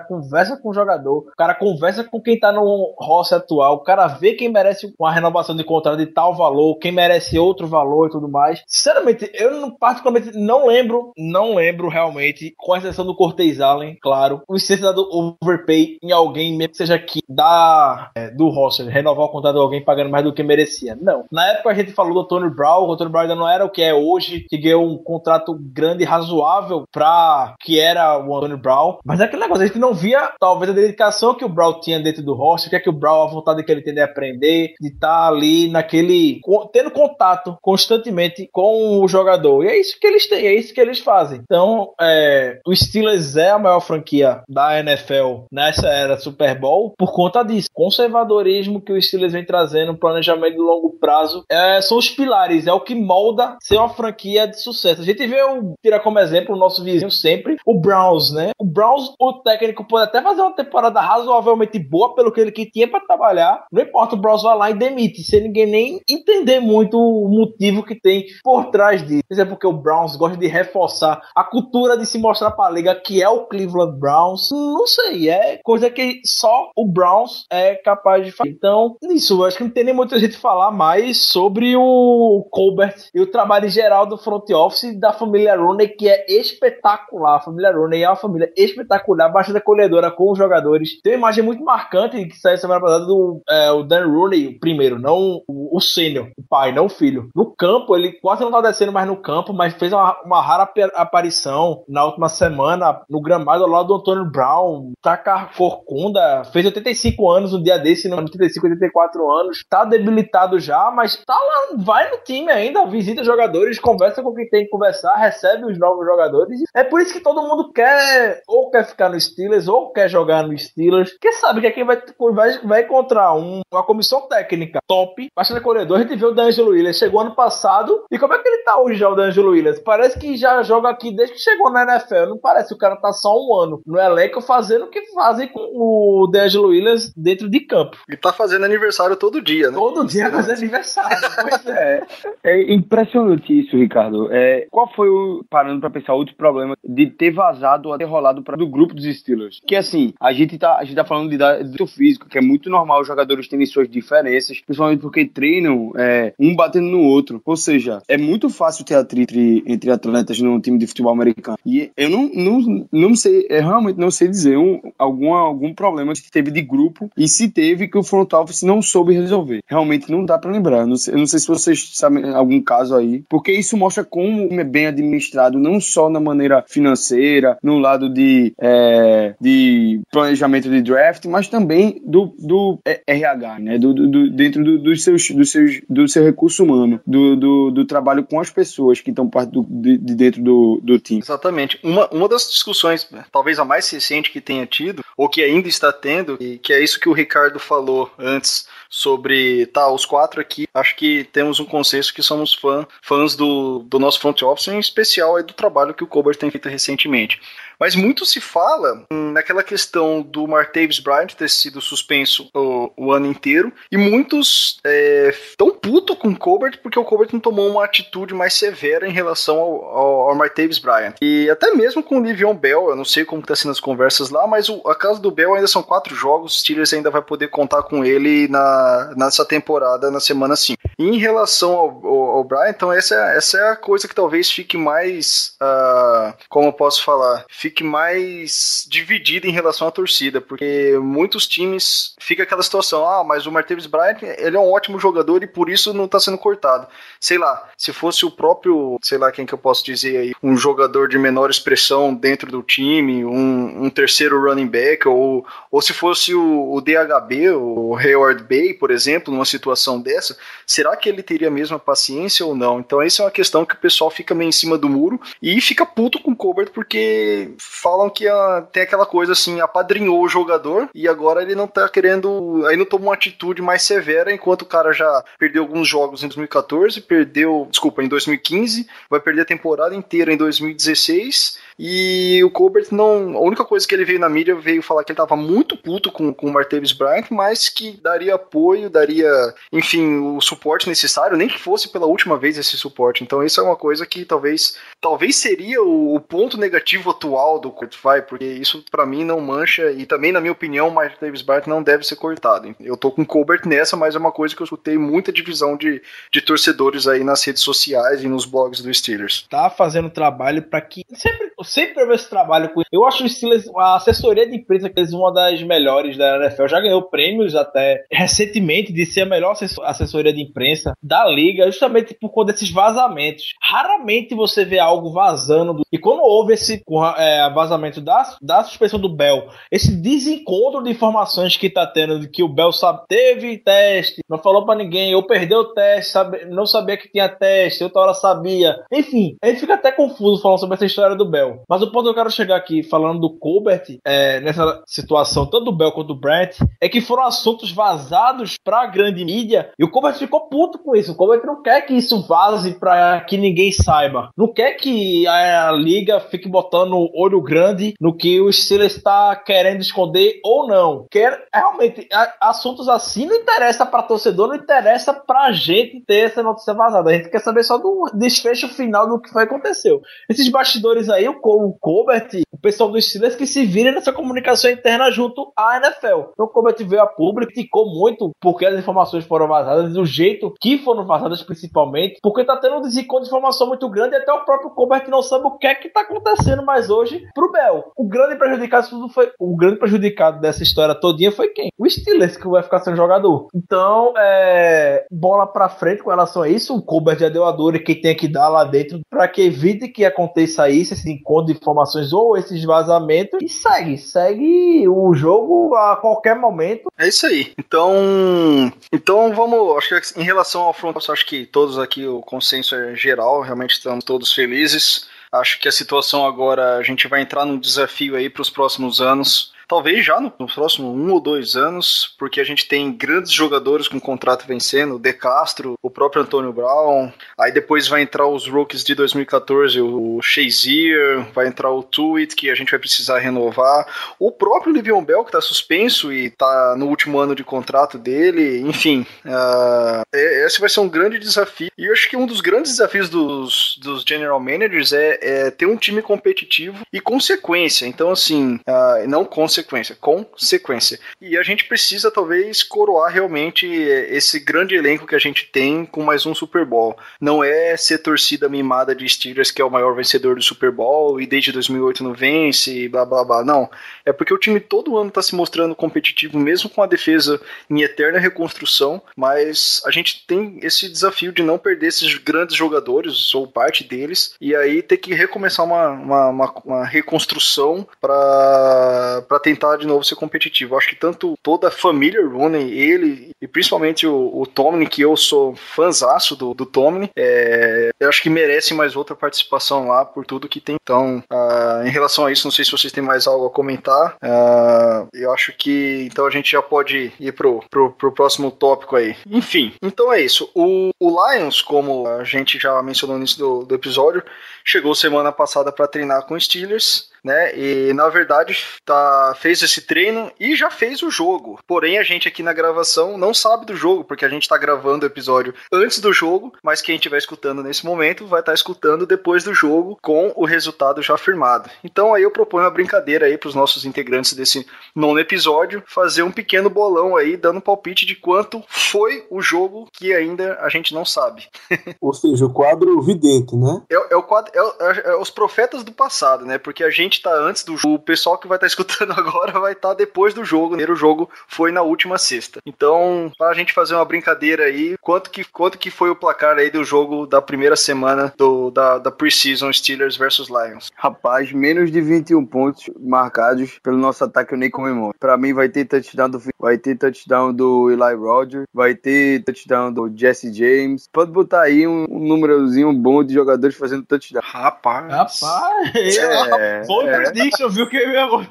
[0.00, 4.06] conversa com o jogador, o cara conversa com quem tá no roster atual, o cara
[4.06, 8.10] vê quem merece uma renovação de contrato de tal valor, quem merece outro valor e
[8.10, 8.62] tudo mais.
[8.66, 14.42] Sinceramente, eu não, particularmente não lembro, não lembro realmente, com exceção do Cortez Allen, claro,
[14.48, 14.56] o
[14.94, 19.54] do overpay em alguém, mesmo que seja aqui da, é, do roster, renovar o contrato
[19.54, 20.96] de alguém pagando mais do que merecia.
[21.00, 21.24] Não.
[21.30, 23.70] Na época a gente falou do Tony Brown, o Tony Brown ainda não era o
[23.70, 28.56] que é hoje, que ganhou um contrato grande e razoável pra que era o Tony
[28.56, 31.80] Brown, mas é aquele negócio, a gente não via talvez a dedicação que o Brown
[31.80, 34.00] tinha dentro do roster, que é que o Brown, a vontade que ele tem de
[34.00, 36.40] aprender, de estar tá ali naquele,
[36.72, 39.64] tendo contato constantemente com o jogador.
[39.64, 41.40] E é isso que eles têm, é isso que eles fazem.
[41.42, 47.12] Então, é, o Steelers é a maior franquia da NFL nessa era Super Bowl por
[47.12, 47.68] conta disso.
[47.72, 52.72] Conservadorismo que o Steelers vem trazendo, planejamento de longo prazo, é, são os pilares, é
[52.72, 55.00] o que molda ser uma franquia de sucesso.
[55.00, 58.50] A gente vê, o, tira como exemplo o nosso vizinho sempre, o Browns, né?
[58.58, 62.70] O Browns, o técnico pode até fazer uma temporada razoavelmente boa pelo que ele que
[62.70, 63.64] tinha para trabalhar.
[63.70, 67.82] Não importa, o Browns vai lá e demite, sem ninguém nem entender muito o motivo
[67.82, 69.22] que tem por trás disso.
[69.30, 72.70] Isso é porque o Browns gosta de reforçar a cultura de se mostrar para a
[72.70, 74.48] liga que é o Cleveland Browns.
[74.50, 78.50] Não sei, é coisa que só o Browns é capaz de fazer.
[78.50, 83.20] Então, isso, acho que não tem nem muita gente falar mais sobre o Colbert e
[83.20, 87.36] o trabalho geral do front office da família Rooney, que é espetacular.
[87.36, 91.00] A família Rooney é uma família espetacular, bastante acolhedora com os jogadores.
[91.02, 94.58] Tem uma imagem muito marcante que saiu semana passada do é, o Dan Rooney, o
[94.58, 97.28] primeiro, não o, o sênior, o pai, não o filho.
[97.34, 100.68] No campo, ele quase não tá descendo mais no campo, mas fez uma, uma rara
[100.94, 107.30] aparição na última semana no gramado ao lado do Antônio Brown, taca corcunda, fez 85
[107.30, 112.10] anos no dia desse, no 85, 84 anos, tá debilitado já, mas tá lá, vai
[112.10, 116.62] no time ainda, visita jogadores, conversa com quem tem que conversar, recebe os novos jogadores.
[116.74, 120.21] É por isso que todo mundo quer, ou quer ficar no Steelers, ou quer jogar
[120.24, 122.00] no Steelers, que sabe que quem vai,
[122.32, 125.98] vai, vai encontrar um, uma comissão técnica top, bastante corredor.
[125.98, 128.80] A gente viu o D'Angelo Williams, chegou ano passado, e como é que ele tá
[128.80, 129.78] hoje já, o D'Angelo Williams?
[129.80, 133.12] Parece que já joga aqui desde que chegou na NFL, não parece, o cara tá
[133.12, 137.60] só um ano no elenco fazendo o que fazem com o D'Angelo Williams dentro de
[137.60, 137.96] campo.
[138.08, 139.76] E tá fazendo aniversário todo dia, né?
[139.76, 142.02] Todo dia fazendo aniversário, pois é.
[142.44, 144.28] É impressionante isso, Ricardo.
[144.32, 148.42] É, qual foi o, parando pra pensar, outro problema de ter vazado ou ter rolado
[148.42, 149.60] pra, do grupo dos Steelers?
[149.66, 152.70] Que assim, a gente tá, a gente tá falando de do físico, que é muito
[152.70, 157.42] normal os jogadores terem suas diferenças, principalmente porque treinam é, um batendo no outro.
[157.44, 159.34] Ou seja, é muito fácil ter atrito
[159.66, 161.58] entre, atletas no time de futebol americano.
[161.66, 166.30] E eu não, não, não sei, eu realmente não sei dizer um, algum, problema que
[166.30, 169.60] teve de grupo e se teve que o front office não soube resolver.
[169.66, 170.86] Realmente não dá para lembrar.
[170.86, 174.48] Não sei, eu não sei se vocês sabem algum caso aí, porque isso mostra como
[174.60, 180.68] é bem administrado não não só na maneira financeira, no lado de, é, de planejamento
[180.68, 183.78] de draft, mas também do, do RH, né?
[183.78, 187.84] Do, do dentro do, dos seus, dos seus, do seu recurso humano, do, do, do
[187.84, 191.20] trabalho com as pessoas que estão parte do, de, de dentro do, do time.
[191.20, 191.78] Exatamente.
[191.82, 195.92] Uma, uma das discussões, talvez a mais recente que tenha tido, ou que ainda está
[195.92, 200.66] tendo, e que é isso que o Ricardo falou antes sobre, tá, os quatro aqui,
[200.74, 204.78] acho que temos um consenso que somos fã, fãs do, do nosso front office, em
[204.78, 207.40] especial aí do trabalho que o Colbert tem feito recentemente.
[207.82, 213.26] Mas muito se fala naquela questão do Martavis Bryant ter sido suspenso o, o ano
[213.26, 215.34] inteiro, e muitos é,
[215.80, 219.58] puto com o Colbert porque o Colbert não tomou uma atitude mais severa em relação
[219.58, 221.14] ao, ao, ao Martavis Bryant.
[221.20, 224.30] E até mesmo com o Livion Bell, eu não sei como está sendo as conversas
[224.30, 227.20] lá, mas o, a casa do Bell ainda são quatro jogos, o Steelers ainda vai
[227.20, 230.80] poder contar com ele na, nessa temporada, na semana 5.
[230.96, 234.48] Em relação ao, ao, ao Bryant, então essa, é, essa é a coisa que talvez
[234.48, 240.42] fique mais, uh, como eu posso falar, fique fique mais dividida em relação à torcida,
[240.42, 245.00] porque muitos times fica aquela situação, ah, mas o Martavis Bryant, ele é um ótimo
[245.00, 246.86] jogador e por isso não está sendo cortado.
[247.18, 250.54] Sei lá, se fosse o próprio, sei lá quem que eu posso dizer aí, um
[250.54, 255.94] jogador de menor expressão dentro do time, um, um terceiro running back, ou, ou se
[255.94, 261.22] fosse o, o DHB, o Hayward Bay, por exemplo, numa situação dessa, será que ele
[261.22, 262.80] teria a mesma paciência ou não?
[262.80, 265.58] Então essa é uma questão que o pessoal fica meio em cima do muro e
[265.60, 270.28] fica puto com o Colbert porque falam que a, tem aquela coisa assim, apadrinhou o
[270.28, 272.64] jogador e agora ele não tá querendo.
[272.66, 276.28] Aí não toma uma atitude mais severa, enquanto o cara já perdeu alguns jogos em
[276.28, 282.88] 2014, perdeu, desculpa, em 2015, vai perder a temporada inteira em 2016 e o Colbert
[282.90, 283.36] não.
[283.36, 286.10] A única coisa que ele veio na mídia veio falar que ele tava muito puto
[286.10, 289.30] com, com o Martavis Bryant, mas que daria apoio, daria,
[289.72, 293.22] enfim, o suporte necessário, nem que fosse pela última vez esse suporte.
[293.22, 297.72] Então, isso é uma coisa que talvez talvez seria o, o ponto negativo atual do
[298.02, 301.66] Vai, porque isso para mim não mancha, e também, na minha opinião, o Martavis Bryant
[301.66, 302.74] não deve ser cortado.
[302.78, 305.76] Eu tô com o Colbert nessa, mas é uma coisa que eu escutei muita divisão
[305.76, 306.00] de,
[306.32, 309.46] de torcedores aí nas redes sociais e nos blogs do Steelers.
[309.50, 313.96] Tá fazendo trabalho para que sempre sempre vejo esse trabalho com Eu acho Steelers, a
[313.96, 316.68] assessoria de imprensa que eles uma das melhores da NFL.
[316.68, 322.14] Já ganhou prêmios até recentemente de ser a melhor assessoria de imprensa da liga, justamente
[322.14, 323.54] por conta desses vazamentos.
[323.60, 325.74] Raramente você vê algo vazando.
[325.74, 325.82] Do...
[325.92, 326.82] E quando houve esse
[327.16, 332.28] é, vazamento da, da suspensão do Bell, esse desencontro de informações que tá tendo, de
[332.28, 336.44] que o Bell sabe, teve teste, não falou para ninguém, ou perdeu o teste, sabe,
[336.46, 338.76] não sabia que tinha teste, outra hora sabia.
[338.92, 341.51] Enfim, a gente fica até confuso falando sobre essa história do Bell.
[341.68, 345.66] Mas o ponto que eu quero chegar aqui, falando do Colbert, é, nessa situação, tanto
[345.66, 349.90] do Bell quanto do Brent, é que foram assuntos vazados pra grande mídia e o
[349.90, 351.12] Colbert ficou puto com isso.
[351.12, 354.30] O Colbert não quer que isso vaze pra que ninguém saiba.
[354.36, 359.80] Não quer que a liga fique botando olho grande no que o Steelers está querendo
[359.80, 361.06] esconder ou não.
[361.10, 362.08] Quer realmente
[362.40, 367.10] assuntos assim não interessa para torcedor, não interessa pra gente ter essa notícia vazada.
[367.10, 370.00] A gente quer saber só do desfecho final do que foi aconteceu.
[370.28, 374.70] Esses bastidores aí, o o Colbert, o pessoal do Steelers que se vira nessa comunicação
[374.70, 376.30] interna junto à NFL.
[376.32, 380.54] Então o Colbert veio a público, criticou muito porque as informações foram vazadas, do jeito
[380.60, 384.32] que foram vazadas principalmente, porque tá tendo um desencontro de informação muito grande e até
[384.32, 387.84] o próprio Colbert não sabe o que é que tá acontecendo mais hoje pro Bell.
[387.96, 391.70] O grande prejudicado tudo foi o grande prejudicado dessa história todinha foi quem?
[391.78, 393.48] O Steelers que vai ficar sem jogador.
[393.54, 397.74] Então, é, bola para frente com relação a isso, o Colbert já deu a dor
[397.74, 401.31] e quem tem que dar lá dentro para que evite que aconteça isso, esse encontro
[401.40, 406.90] de informações ou esses vazamentos e segue, segue o jogo a qualquer momento.
[406.98, 407.52] É isso aí.
[407.58, 412.74] Então, então vamos, acho que em relação ao front, acho que todos aqui o consenso
[412.74, 415.06] é geral, realmente estamos todos felizes.
[415.30, 419.00] Acho que a situação agora a gente vai entrar num desafio aí para os próximos
[419.00, 423.32] anos talvez já no, no, próximo um ou dois anos, porque a gente tem grandes
[423.32, 428.26] jogadores com contrato vencendo, o De Castro, o próprio Antônio Brown, aí depois vai entrar
[428.26, 433.18] os rookies de 2014, o Shazier, vai entrar o Tuit, que a gente vai precisar
[433.18, 433.86] renovar,
[434.18, 438.60] o próprio Livion Bell, que está suspenso e está no último ano de contrato dele,
[438.60, 442.72] enfim, uh, esse vai ser um grande desafio, e eu acho que um dos grandes
[442.72, 448.56] desafios dos, dos general managers é, é ter um time competitivo e consequência, então assim,
[448.68, 450.98] uh, não consequência sequência, com sequência.
[451.20, 456.02] E a gente precisa talvez coroar realmente esse grande elenco que a gente tem com
[456.02, 456.96] mais um Super Bowl.
[457.20, 461.20] Não é ser torcida mimada de Steelers que é o maior vencedor do Super Bowl
[461.20, 463.44] e desde 2008 não vence blá blá blá.
[463.44, 463.70] Não.
[464.04, 467.82] É porque o time todo ano está se mostrando competitivo, mesmo com a defesa em
[467.82, 469.00] eterna reconstrução.
[469.16, 474.34] Mas a gente tem esse desafio de não perder esses grandes jogadores ou parte deles
[474.40, 480.14] e aí ter que recomeçar uma, uma, uma, uma reconstrução para tentar de novo ser
[480.14, 480.76] competitivo.
[480.76, 485.16] Acho que tanto toda a família Rooney, ele e principalmente o, o Tomlin, que eu
[485.16, 490.24] sou fãzaço do, do Tomlin, é, eu acho que merece mais outra participação lá por
[490.24, 490.76] tudo que tem.
[490.82, 494.16] Então, uh, em relação a isso, não sei se vocês têm mais algo a comentar.
[494.22, 498.96] Uh, eu acho que então a gente já pode ir pro, pro, pro próximo tópico
[498.96, 499.16] aí.
[499.28, 500.50] Enfim, então é isso.
[500.54, 504.22] O, o Lions, como a gente já mencionou no início do, do episódio,
[504.64, 507.56] chegou semana passada para treinar com os Steelers né?
[507.56, 511.58] E na verdade tá, fez esse treino e já fez o jogo.
[511.66, 515.04] Porém, a gente aqui na gravação não sabe do jogo, porque a gente tá gravando
[515.04, 519.06] o episódio antes do jogo, mas quem estiver escutando nesse momento vai estar tá escutando
[519.06, 521.70] depois do jogo com o resultado já firmado.
[521.84, 526.22] Então aí eu proponho uma brincadeira aí para os nossos integrantes desse nono episódio fazer
[526.22, 530.94] um pequeno bolão aí, dando palpite de quanto foi o jogo que ainda a gente
[530.94, 531.48] não sabe.
[532.00, 533.82] Ou seja, o quadro vidente, né?
[533.90, 536.58] É, é o quadro, é, é, é os profetas do passado, né?
[536.58, 539.12] Porque a gente gente tá antes do jogo, o pessoal que vai estar tá escutando
[539.12, 540.66] agora vai estar tá depois do jogo.
[540.66, 542.60] O primeiro jogo foi na última sexta.
[542.64, 546.70] Então, pra gente fazer uma brincadeira aí, quanto que, quanto que foi o placar aí
[546.70, 550.90] do jogo da primeira semana do, da, da Preseason Steelers versus Lions?
[550.94, 555.14] Rapaz, menos de 21 pontos marcados pelo nosso ataque, eu nem comemoro.
[555.18, 559.92] Pra mim vai ter touchdown do vai ter touchdown do Eli Rogers, vai ter touchdown
[559.92, 561.08] do Jesse James.
[561.12, 564.42] Pode botar aí um, um númerozinho bom de jogadores fazendo touchdown.
[564.44, 565.12] Rapaz.
[565.12, 567.30] Rapaz, é, Bold é.
[567.30, 567.88] prediction, viu?
[567.88, 568.46] Que meu...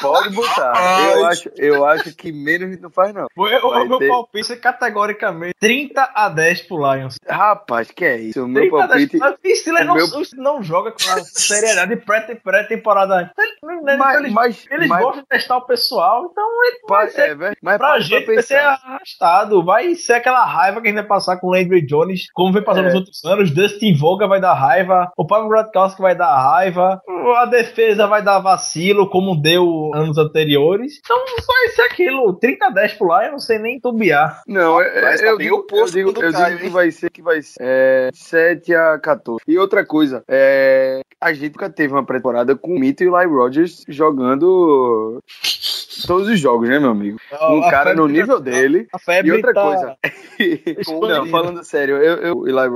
[0.00, 1.10] Pode botar.
[1.12, 3.26] Eu acho, eu acho que menos não faz, não.
[3.36, 4.08] o meu ter...
[4.08, 7.16] palpite é categoricamente 30 a 10 pro Lions.
[7.28, 8.44] Rapaz, que é isso?
[8.44, 9.16] O meu palpite.
[9.16, 10.08] O Steelers não, meu...
[10.36, 13.32] não joga com a seriedade pré-temporada.
[13.62, 15.02] Mas, mas, eles mas...
[15.02, 18.56] gostam de testar o pessoal, então ele vai ser, é, mas pra gente vai ser
[18.56, 19.64] arrastado.
[19.64, 22.62] Vai ser aquela raiva que a gente vai passar com o Landry Jones, como vem
[22.62, 22.88] passando é.
[22.88, 23.50] nos outros anos.
[23.50, 27.00] Dustin Voga vai dar raiva, o Pablo Gradkowski vai dar raiva,
[27.36, 30.98] a defesa defesa vai dar vacilo, como deu anos anteriores.
[30.98, 34.42] Então vai ser aquilo, 30 a 10 pro lá, eu não sei nem tubiar.
[34.46, 37.22] Não, é, Mas eu, tá digo, eu digo, eu Caio, digo que vai ser que
[37.22, 39.42] vai ser é, 7 a 14.
[39.46, 43.12] E outra coisa, é, a gente nunca teve uma pré-temporada com o Mito e o
[43.12, 45.22] Lai Rogers jogando
[46.02, 47.18] todos os jogos, né, meu amigo?
[47.50, 48.86] um cara no nível tá, dele.
[48.92, 49.96] A febre e outra tá coisa.
[51.08, 52.68] não, falando sério, eu, eu e Eli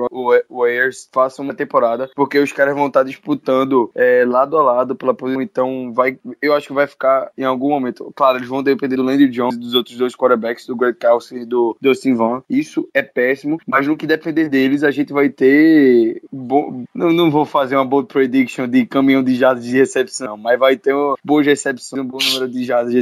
[0.49, 4.97] o Warriors façam uma temporada porque os caras vão estar disputando é, lado a lado
[4.97, 5.43] pela posição.
[5.43, 8.13] Então, vai, eu acho que vai ficar em algum momento.
[8.15, 11.43] Claro, eles vão depender do Landry Jones e dos outros dois quarterbacks, do Greg Kelsey
[11.43, 12.41] e do Dustin Vaughn.
[12.49, 16.23] Isso é péssimo, mas no que depender deles, a gente vai ter.
[16.31, 16.85] Bo...
[16.95, 20.77] Não, não vou fazer uma bold prediction de caminhão de jardas de recepção, mas vai
[20.77, 22.97] ter uma boa recepção, um bom número de jardas de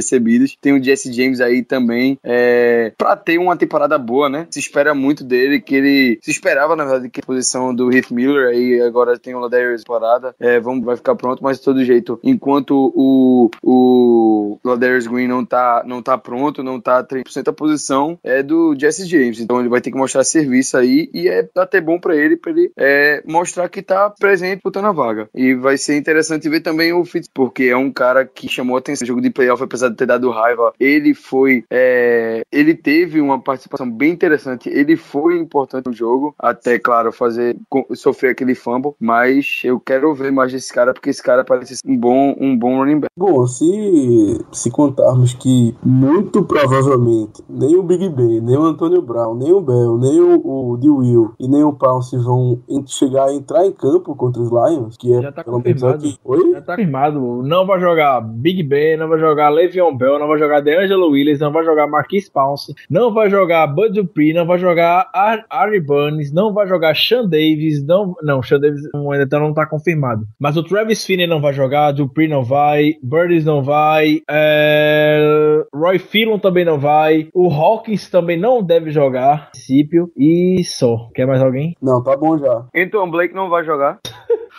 [0.61, 4.47] Tem o Jesse James aí também, é, para ter uma temporada boa, né?
[4.49, 8.11] Se espera muito dele, que ele se esperava, na verdade, que a posição do Heath
[8.11, 11.83] Miller aí agora tem o Ladarius temporada, é, vamos, vai ficar pronto, mas de todo
[11.83, 17.53] jeito, enquanto o, o Ladarius Green não tá, não tá pronto, não tá 30% a
[17.53, 21.47] posição, é do Jesse James, então ele vai ter que mostrar serviço aí e é
[21.55, 25.29] até bom para ele, para ele é, mostrar que tá presente botando a vaga.
[25.35, 29.05] E vai ser interessante ver também o Fitz, porque é um cara que chamou atenção
[29.05, 31.63] no jogo de playoff, apesar de ter dado raiva, ele foi.
[31.69, 34.69] É, ele teve uma participação bem interessante.
[34.69, 37.55] Ele foi importante no jogo, até, claro, fazer
[37.93, 38.93] sofrer aquele fumble.
[38.99, 42.77] Mas eu quero ver mais desse cara, porque esse cara parece um bom, um bom
[42.77, 43.11] running back.
[43.15, 49.35] Bom, se, se contarmos que muito provavelmente nem o Big Ben, nem o Antônio Brown,
[49.35, 50.89] nem o Bell, nem o, o D.
[50.89, 55.13] Will e nem o Pounce vão chegar a entrar em campo contra os Lions, que
[55.13, 56.13] é já tá confirmado.
[56.23, 56.51] Oi?
[56.51, 57.43] Já tá confirmado.
[57.43, 61.39] Não vai jogar Big Ben, não vai jogar Le'Veon Bell, não vai jogar DeAngelo Williams,
[61.39, 65.79] não vai jogar Marquis Pounce, não vai jogar Bud Dupree, não vai jogar Ar Ari
[65.79, 70.25] Burns, não vai jogar Sean Davis, não, não, Sean Davis ainda então não tá confirmado.
[70.39, 75.63] Mas o Travis Finney não vai jogar, Dupree não vai, Burns não vai, é...
[75.73, 81.09] Roy Philon também não vai, o Hawkins também não deve jogar, princípio, e só.
[81.13, 81.75] Quer mais alguém?
[81.81, 82.65] Não, tá bom já.
[82.73, 83.99] Então Blake não vai jogar.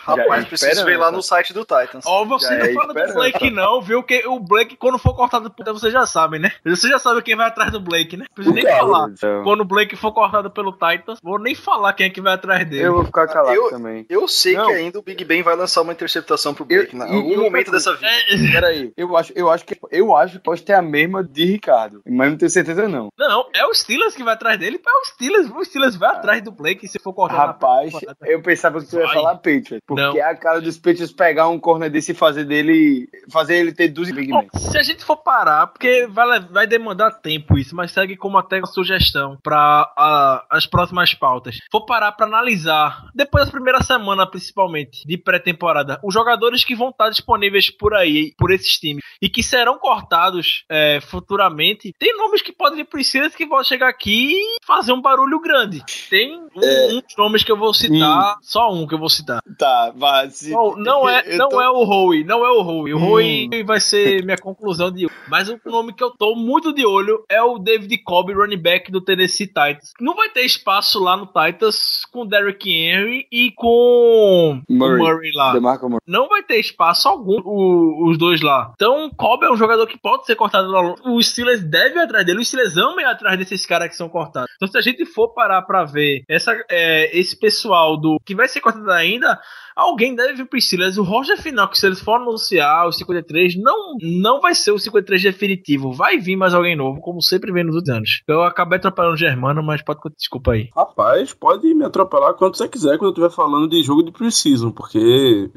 [0.03, 2.03] Rapaz, é preciso ver lá no site do Titans.
[2.05, 3.13] Ó, você Já não é fala do.
[3.13, 4.03] Blake, não, viu?
[4.03, 6.51] Que o Blake, quando for cortado por você já sabe, né?
[6.65, 8.25] Você já sabe quem vai atrás do Blake, né?
[8.27, 9.09] Não precisa nem falar.
[9.09, 12.33] Então, Quando o Blake for cortado pelo Titans, vou nem falar quem é que vai
[12.33, 12.83] atrás dele.
[12.83, 14.05] Eu vou ficar calado Eu- também.
[14.09, 14.65] Eu sei Não.
[14.67, 17.69] que ainda o Big Ben vai lançar uma interceptação pro Blake, Eu- em algum momento
[17.71, 18.07] coisa- dessa vida.
[18.07, 21.45] É, Peraí, eu acho, eu acho que eu acho que pode ter a mesma de
[21.45, 23.09] Ricardo, mas não tenho certeza não.
[23.17, 25.49] Não, é o Steelers que vai atrás dele, é o Steelers.
[25.49, 27.39] O Steelers vai atrás do Blake se for cortado.
[27.39, 30.25] Rapaz, na- eu pensava que você ia falar Patriots, porque Não.
[30.25, 33.87] é a cara dos Patriots pegar um corner desse e fazer dele, fazer ele ter
[33.89, 34.61] duas Big Bom, Ben.
[34.61, 38.57] se a gente for parar, porque vai, vai demandar tempo isso, mas segue como até
[38.59, 41.57] uma sugestão para as próximas pautas.
[41.71, 46.89] For parar para analisar, depois da primeira semana, principalmente, de pré-temporada, os jogadores que vão
[46.89, 52.41] estar disponíveis por aí, por esses times, e que serão cortados é, futuramente, tem nomes
[52.41, 55.83] que podem vir pro Steelers que vão chegar aqui e fazer um barulho grande.
[56.09, 56.93] Tem É.
[56.93, 59.41] uns nomes que eu vou citar, só um que eu vou citar.
[59.57, 60.29] Tá, vai.
[60.29, 60.51] Se...
[60.51, 62.93] Não, não é, não tô- é o Howie, não é o Howie.
[62.93, 63.03] O Hum.
[63.11, 65.15] Howie vai ser minha conclusão de hoje.
[65.27, 68.91] Mas o nome que eu tô muito de olho é o David Cobb, running back
[68.91, 69.91] do Tennessee Titans.
[69.99, 74.95] Não vai ter espaço lá no Titans com Derrick Henry e com Murray.
[75.01, 75.53] o Murray lá.
[75.59, 75.99] Murray.
[76.07, 78.71] Não vai ter espaço algum o- os dois lá.
[78.75, 81.01] Então, Cobb é um jogador que pode ser cortado lá longe.
[81.05, 82.39] O Steelers deve ir atrás dele.
[82.39, 84.49] O Steelers ama ir atrás desses caras que são cortados.
[84.55, 88.47] Então, se a gente for parar pra ver essa, é, esse pessoal do que vai
[88.47, 89.39] ser cortado ainda,
[89.75, 90.97] alguém deve pro Steelers.
[90.97, 94.79] O roster final, que se eles for anunciar os 53, não, não vai ser o
[94.79, 95.91] 53 definitivo.
[95.91, 98.23] Vai vir mais alguém novo, como sempre vem nos anos.
[98.27, 100.69] Eu acabei atrapalhando o Germano, mas pode desculpa aí.
[100.75, 104.71] Rapaz, pode me atropelar quando você quiser quando eu estiver falando de jogo de Precision,
[104.71, 105.49] porque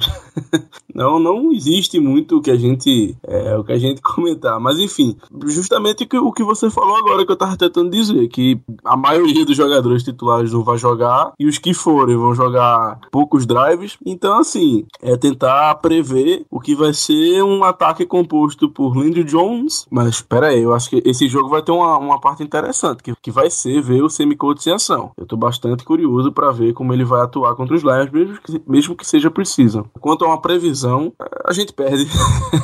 [0.97, 4.59] não não existe muito o que a gente é, o que a gente comentar.
[4.59, 8.29] Mas enfim, justamente o que, o que você falou agora que eu tava tentando dizer,
[8.29, 12.99] que a maioria dos jogadores titulares não vai jogar e os que forem vão jogar
[13.11, 13.99] poucos drives.
[14.05, 19.87] Então, assim, é tentar prever o que vai ser um ataque composto por Lindy Jones.
[19.91, 23.15] Mas pera aí, eu acho que esse jogo vai ter uma, uma parte interessante, que,
[23.21, 25.11] que vai ser ver o Semicote em ação.
[25.17, 28.63] Eu tô bastante curioso para ver como ele vai atuar contra os Lions, mesmo que,
[28.67, 29.87] mesmo que seja preciso.
[30.01, 30.86] Quanto a uma previsão,
[31.45, 32.07] a gente perde.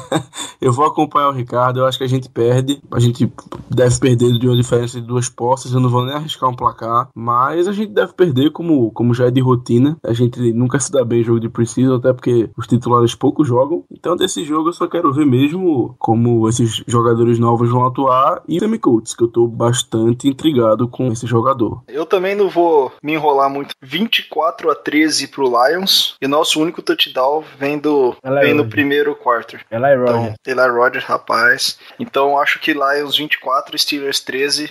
[0.60, 2.80] eu vou acompanhar o Ricardo, eu acho que a gente perde.
[2.90, 3.30] A gente
[3.68, 7.08] deve perder de uma diferença de duas postas, eu não vou nem arriscar um placar,
[7.14, 9.96] mas a gente deve perder como, como já é de rotina.
[10.04, 13.44] A gente nunca se dá bem em jogo de Precision, até porque os titulares pouco
[13.44, 13.84] jogam.
[13.90, 18.56] Então, desse jogo eu só quero ver mesmo como esses jogadores novos vão atuar e
[18.56, 21.82] o Semicotes, que eu tô bastante intrigado com esse jogador.
[21.88, 23.74] Eu também não vou me enrolar muito.
[23.80, 26.16] 24 a 13 pro Lions.
[26.20, 29.64] E nosso único touchdown vem, do, Ela vem é no primeiro quarter.
[29.70, 31.78] Ela é Então, Eli Rogers, rapaz.
[31.98, 34.70] Então, acho que Lions 24, Steelers 13.